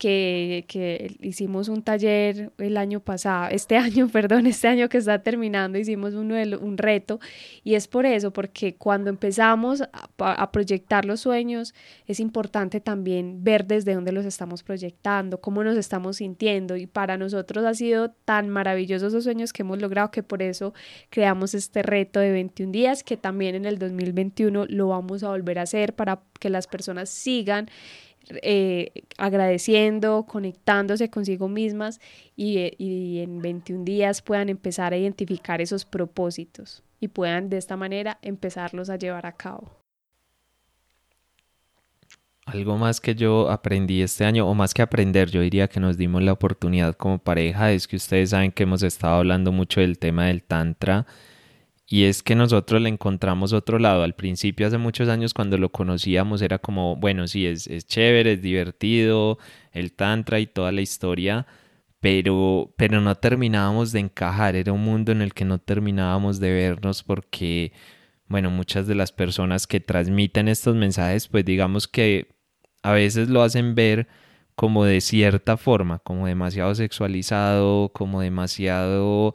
[0.00, 5.78] que, hicimos un taller el año pasado, este año, perdón, este año que está terminando,
[5.78, 6.18] hicimos de,
[6.56, 7.20] un reto
[7.62, 9.88] y es por eso, porque cuando empezamos a,
[10.18, 11.74] a, proyectar los sueños
[12.06, 17.18] es importante también ver desde dónde los estamos proyectando, cómo nos estamos sintiendo y para
[17.18, 20.72] nosotros ha sido tan maravillosos esos sueños que hemos logrado que por eso
[21.10, 25.58] creamos este reto de 21 días que también en el 2021 lo vamos a volver
[25.58, 27.68] a hacer para que las personas sigan
[28.42, 32.00] eh, agradeciendo, conectándose consigo mismas
[32.36, 37.76] y, y en 21 días puedan empezar a identificar esos propósitos y puedan de esta
[37.76, 39.80] manera empezarlos a llevar a cabo.
[42.46, 45.96] Algo más que yo aprendí este año, o más que aprender, yo diría que nos
[45.96, 49.98] dimos la oportunidad como pareja, es que ustedes saben que hemos estado hablando mucho del
[49.98, 51.06] tema del Tantra
[51.92, 54.04] y es que nosotros le encontramos otro lado.
[54.04, 58.34] Al principio, hace muchos años, cuando lo conocíamos, era como, bueno, sí, es, es chévere,
[58.34, 59.38] es divertido,
[59.72, 61.48] el tantra y toda la historia,
[62.00, 66.52] pero, pero no terminábamos de encajar, era un mundo en el que no terminábamos de
[66.52, 67.72] vernos porque,
[68.28, 72.28] bueno, muchas de las personas que transmiten estos mensajes, pues digamos que
[72.82, 74.08] a veces lo hacen ver
[74.54, 79.34] como de cierta forma, como demasiado sexualizado, como demasiado,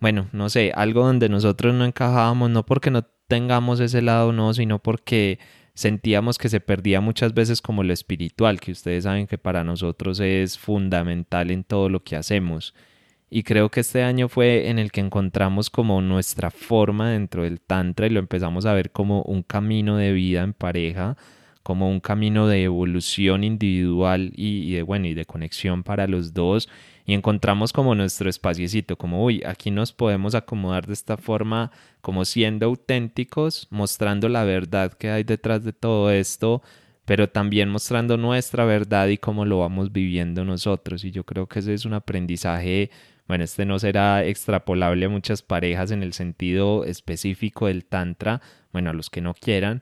[0.00, 4.52] bueno, no sé, algo donde nosotros no encajábamos, no porque no tengamos ese lado, no,
[4.54, 5.38] sino porque
[5.74, 10.20] sentíamos que se perdía muchas veces como lo espiritual, que ustedes saben que para nosotros
[10.20, 12.74] es fundamental en todo lo que hacemos.
[13.28, 17.60] Y creo que este año fue en el que encontramos como nuestra forma dentro del
[17.60, 21.16] Tantra y lo empezamos a ver como un camino de vida en pareja,
[21.62, 26.68] como un camino de evolución individual y, de bueno y de conexión para los dos
[27.06, 32.24] y encontramos como nuestro espaciecito, como uy, aquí nos podemos acomodar de esta forma, como
[32.24, 36.62] siendo auténticos, mostrando la verdad que hay detrás de todo esto,
[37.04, 41.04] pero también mostrando nuestra verdad y cómo lo vamos viviendo nosotros.
[41.04, 42.90] Y yo creo que ese es un aprendizaje,
[43.28, 48.42] bueno, este no será extrapolable a muchas parejas en el sentido específico del tantra,
[48.72, 49.80] bueno, a los que no quieran,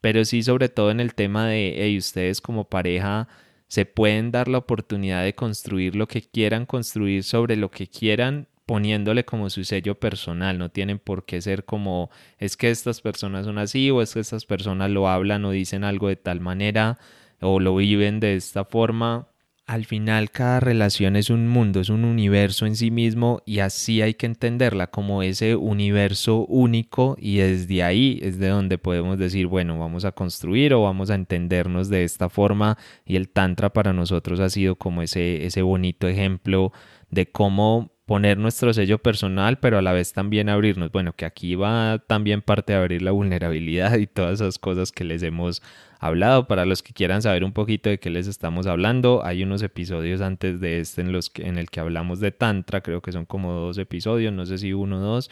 [0.00, 3.28] pero sí sobre todo en el tema de, hey, ustedes como pareja,
[3.68, 8.48] se pueden dar la oportunidad de construir lo que quieran construir sobre lo que quieran
[8.66, 13.44] poniéndole como su sello personal, no tienen por qué ser como es que estas personas
[13.44, 16.98] son así o es que estas personas lo hablan o dicen algo de tal manera
[17.40, 19.28] o lo viven de esta forma,
[19.66, 24.02] al final cada relación es un mundo, es un universo en sí mismo y así
[24.02, 29.46] hay que entenderla como ese universo único y desde ahí es de donde podemos decir,
[29.46, 33.94] bueno, vamos a construir o vamos a entendernos de esta forma y el tantra para
[33.94, 36.72] nosotros ha sido como ese, ese bonito ejemplo
[37.10, 40.90] de cómo poner nuestro sello personal, pero a la vez también abrirnos.
[40.92, 45.04] Bueno, que aquí va también parte de abrir la vulnerabilidad y todas esas cosas que
[45.04, 45.62] les hemos
[46.00, 46.46] hablado.
[46.46, 50.20] Para los que quieran saber un poquito de qué les estamos hablando, hay unos episodios
[50.20, 53.24] antes de este en, los que, en el que hablamos de Tantra, creo que son
[53.24, 55.30] como dos episodios, no sé si uno o dos,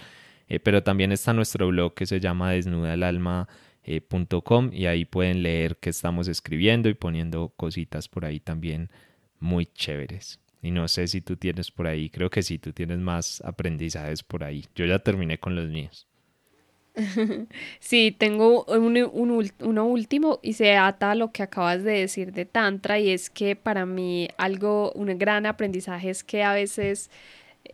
[0.49, 5.91] eh, pero también está nuestro blog que se llama desnudalalma.com y ahí pueden leer qué
[5.91, 8.91] estamos escribiendo y poniendo cositas por ahí también
[9.41, 10.42] muy chéveres.
[10.63, 14.23] Y no sé si tú tienes por ahí, creo que sí, tú tienes más aprendizajes
[14.23, 14.65] por ahí.
[14.77, 16.07] Yo ya terminé con los míos.
[17.81, 22.99] Sí, tengo uno último y se ata a lo que acabas de decir de Tantra
[22.99, 27.11] y es que para mí algo, un gran aprendizaje es que a veces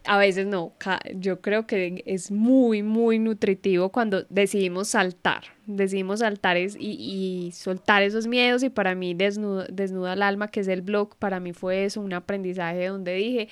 [0.05, 0.73] a veces no,
[1.15, 8.03] yo creo que es muy, muy nutritivo cuando decidimos saltar, decidimos saltar y, y, soltar
[8.03, 11.53] esos miedos y para mí desnuda, desnuda el alma, que es el blog, para mí
[11.53, 13.49] fue eso, un aprendizaje donde dije,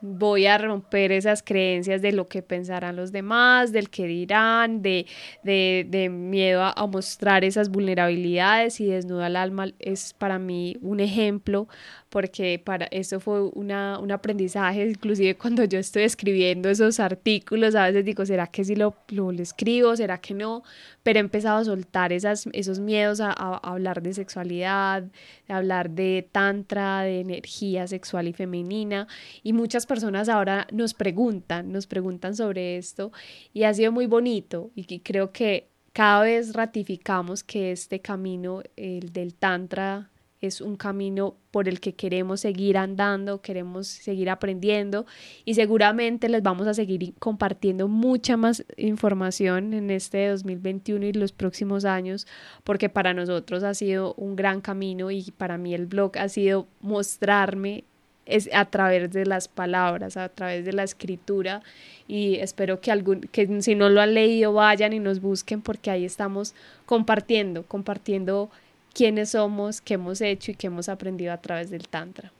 [0.00, 5.06] voy a romper esas creencias de lo que pensarán los demás, del que dirán, de,
[5.42, 11.68] de, miedo a, mostrar esas vulnerabilidades y desnuda el alma es para mí un ejemplo
[12.08, 17.86] porque para eso fue una, un aprendizaje, inclusive cuando yo estoy escribiendo esos artículos, a
[17.86, 19.94] veces digo, ¿será que si lo, lo, escribo?
[19.94, 20.62] ¿Será que no?
[21.02, 25.04] Pero he empezado a soltar esas, esos miedos a, a, hablar de sexualidad,
[25.48, 29.06] a hablar de tantra, de energía sexual y femenina,
[29.42, 33.12] y muchas personas ahora nos preguntan, nos preguntan sobre esto,
[33.52, 39.12] y ha sido muy bonito, y creo que cada vez ratificamos que este camino, el
[39.12, 45.06] del tantra, es un camino por el que queremos seguir andando, queremos seguir aprendiendo
[45.44, 51.32] y seguramente les vamos a seguir compartiendo mucha más información en este 2021 y los
[51.32, 52.26] próximos años
[52.64, 56.68] porque para nosotros ha sido un gran camino y para mí el blog ha sido
[56.80, 57.84] mostrarme
[58.28, 61.62] es a través de las palabras, a través de la escritura
[62.06, 65.90] y espero que algún que si no lo han leído vayan y nos busquen porque
[65.90, 68.50] ahí estamos compartiendo, compartiendo
[68.98, 72.32] quiénes somos, qué hemos hecho y qué hemos aprendido a través del Tantra.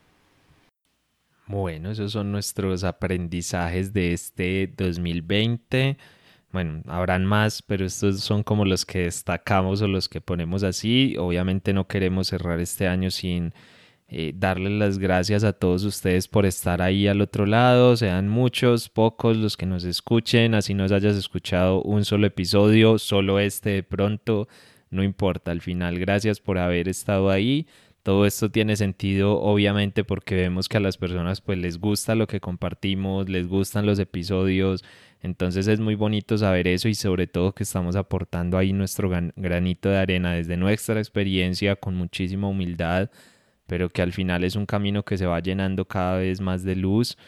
[1.47, 5.97] Bueno, esos son nuestros aprendizajes de este 2020.
[6.51, 11.15] Bueno, habrán más, pero estos son como los que destacamos o los que ponemos así.
[11.17, 13.55] Obviamente no queremos cerrar este año sin
[14.09, 17.97] eh, darles las gracias a todos ustedes por estar ahí al otro lado.
[17.97, 20.57] Sean muchos, pocos los que nos escuchen.
[20.57, 24.49] Así nos hayas escuchado un solo episodio, solo este de pronto
[24.91, 27.67] no importa, al final gracias por haber estado ahí.
[28.03, 32.27] Todo esto tiene sentido obviamente porque vemos que a las personas pues les gusta lo
[32.27, 34.83] que compartimos, les gustan los episodios,
[35.21, 39.89] entonces es muy bonito saber eso y sobre todo que estamos aportando ahí nuestro granito
[39.91, 43.11] de arena desde nuestra experiencia con muchísima humildad,
[43.67, 46.77] pero que al final es un camino que se va llenando cada vez más de
[46.77, 47.19] luz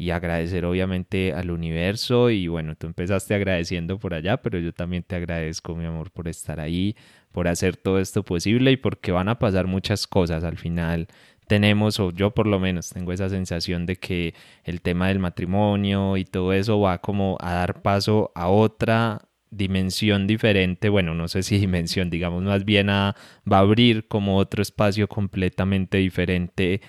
[0.00, 5.02] y agradecer obviamente al universo y bueno, tú empezaste agradeciendo por allá, pero yo también
[5.02, 6.96] te agradezco mi amor por estar ahí,
[7.32, 11.06] por hacer todo esto posible y porque van a pasar muchas cosas al final.
[11.46, 14.32] tenemos, o yo por lo menos tengo esa sensación de que
[14.64, 20.26] el tema del matrimonio y todo eso va como a dar paso a otra dimensión
[20.26, 23.16] diferente, bueno, no sé si dimensión, digamos más bien a,
[23.50, 26.80] va a abrir como otro espacio completamente diferente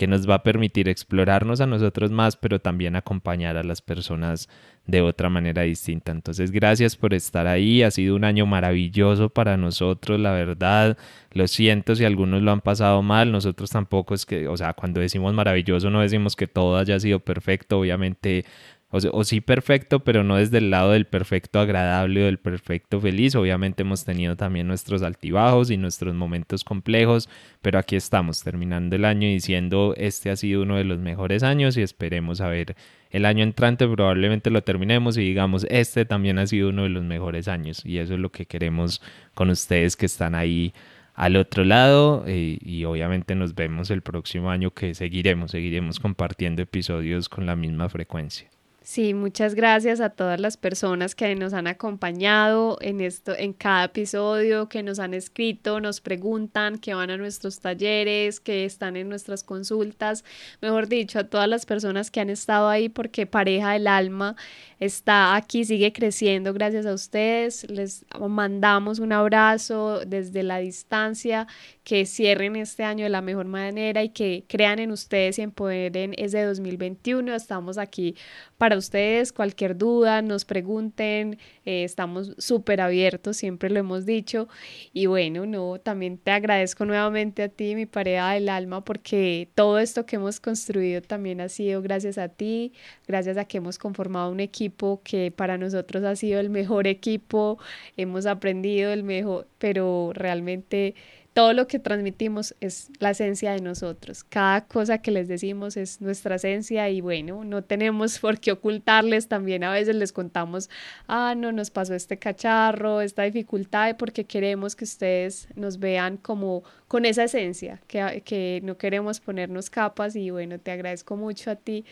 [0.00, 4.48] que nos va a permitir explorarnos a nosotros más, pero también acompañar a las personas
[4.86, 6.10] de otra manera distinta.
[6.10, 7.82] Entonces, gracias por estar ahí.
[7.82, 10.96] Ha sido un año maravilloso para nosotros, la verdad.
[11.32, 13.30] Lo siento si algunos lo han pasado mal.
[13.30, 17.20] Nosotros tampoco es que, o sea, cuando decimos maravilloso no decimos que todo haya sido
[17.20, 17.78] perfecto.
[17.78, 18.46] Obviamente
[18.90, 23.36] o, sí perfecto, pero no desde el lado del perfecto agradable o del perfecto feliz.
[23.36, 27.28] Obviamente hemos tenido también nuestros altibajos y nuestros momentos complejos,
[27.62, 31.76] pero aquí estamos terminando el año diciendo este ha sido uno de los mejores años
[31.76, 32.74] y esperemos a ver
[33.10, 37.04] el año entrante probablemente lo terminemos y digamos este también ha sido uno de los
[37.04, 39.02] mejores años y eso es lo que queremos
[39.34, 40.72] con ustedes que están ahí
[41.14, 46.62] al otro lado eh, y obviamente nos vemos el próximo año que seguiremos, seguiremos compartiendo
[46.62, 48.48] episodios con la misma frecuencia.
[48.82, 53.84] Sí, muchas gracias a todas las personas que nos han acompañado en esto, en cada
[53.84, 59.10] episodio, que nos han escrito, nos preguntan, que van a nuestros talleres, que están en
[59.10, 60.24] nuestras consultas,
[60.62, 64.34] mejor dicho, a todas las personas que han estado ahí, porque Pareja del Alma
[64.78, 67.70] está aquí, sigue creciendo gracias a ustedes.
[67.70, 71.46] Les mandamos un abrazo desde la distancia,
[71.84, 76.14] que cierren este año de la mejor manera y que crean en ustedes y empoderen
[76.16, 77.34] ese 2021.
[77.34, 78.16] Estamos aquí
[78.60, 84.48] para ustedes, cualquier duda, nos pregunten, eh, estamos súper abiertos, siempre lo hemos dicho.
[84.92, 89.78] Y bueno, no, también te agradezco nuevamente a ti, mi pareja del alma, porque todo
[89.78, 92.74] esto que hemos construido también ha sido gracias a ti,
[93.08, 97.58] gracias a que hemos conformado un equipo que para nosotros ha sido el mejor equipo,
[97.96, 100.94] hemos aprendido el mejor, pero realmente
[101.32, 104.24] todo lo que transmitimos es la esencia de nosotros.
[104.24, 109.28] Cada cosa que les decimos es nuestra esencia y bueno, no tenemos por qué ocultarles.
[109.28, 110.68] También a veces les contamos,
[111.06, 116.64] ah, no, nos pasó este cacharro, esta dificultad, porque queremos que ustedes nos vean como
[116.88, 121.56] con esa esencia, que, que no queremos ponernos capas y bueno, te agradezco mucho a
[121.56, 121.84] ti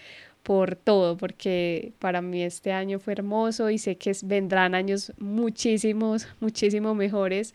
[0.43, 6.27] por todo, porque para mí este año fue hermoso y sé que vendrán años muchísimos,
[6.41, 7.55] muchísimo mejores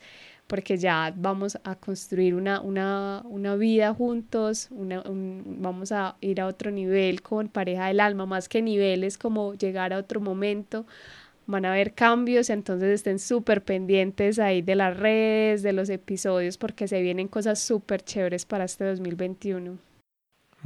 [0.54, 6.46] porque ya vamos a construir una, una, una vida juntos, una, vamos a ir a
[6.46, 10.86] otro nivel con pareja del alma, más que niveles como llegar a otro momento,
[11.46, 16.56] van a haber cambios, entonces estén súper pendientes ahí de las redes, de los episodios,
[16.56, 19.76] porque se vienen cosas súper chéveres para este 2021.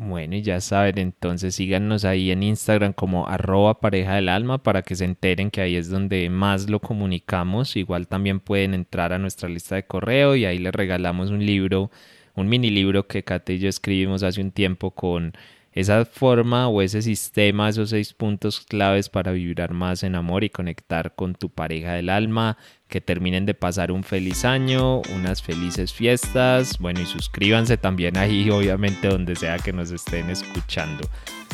[0.01, 4.83] Bueno, y ya saben, entonces síganos ahí en Instagram como arroba pareja del alma para
[4.83, 7.75] que se enteren que ahí es donde más lo comunicamos.
[7.77, 11.91] Igual también pueden entrar a nuestra lista de correo y ahí les regalamos un libro,
[12.37, 15.33] un mini libro que Kate y yo escribimos hace un tiempo con
[15.79, 20.51] esa forma o ese sistema, esos seis puntos claves para vibrar más en amor y
[20.51, 22.59] conectar con tu pareja del alma,
[22.89, 28.51] que terminen de pasar un feliz año, unas felices fiestas, bueno y suscríbanse también ahí
[28.51, 31.09] obviamente donde sea que nos estén escuchando.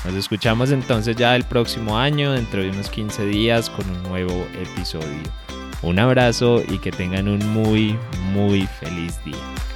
[0.07, 4.47] Nos escuchamos entonces ya el próximo año, dentro de unos 15 días, con un nuevo
[4.59, 5.23] episodio.
[5.83, 7.99] Un abrazo y que tengan un muy,
[8.33, 9.74] muy feliz día.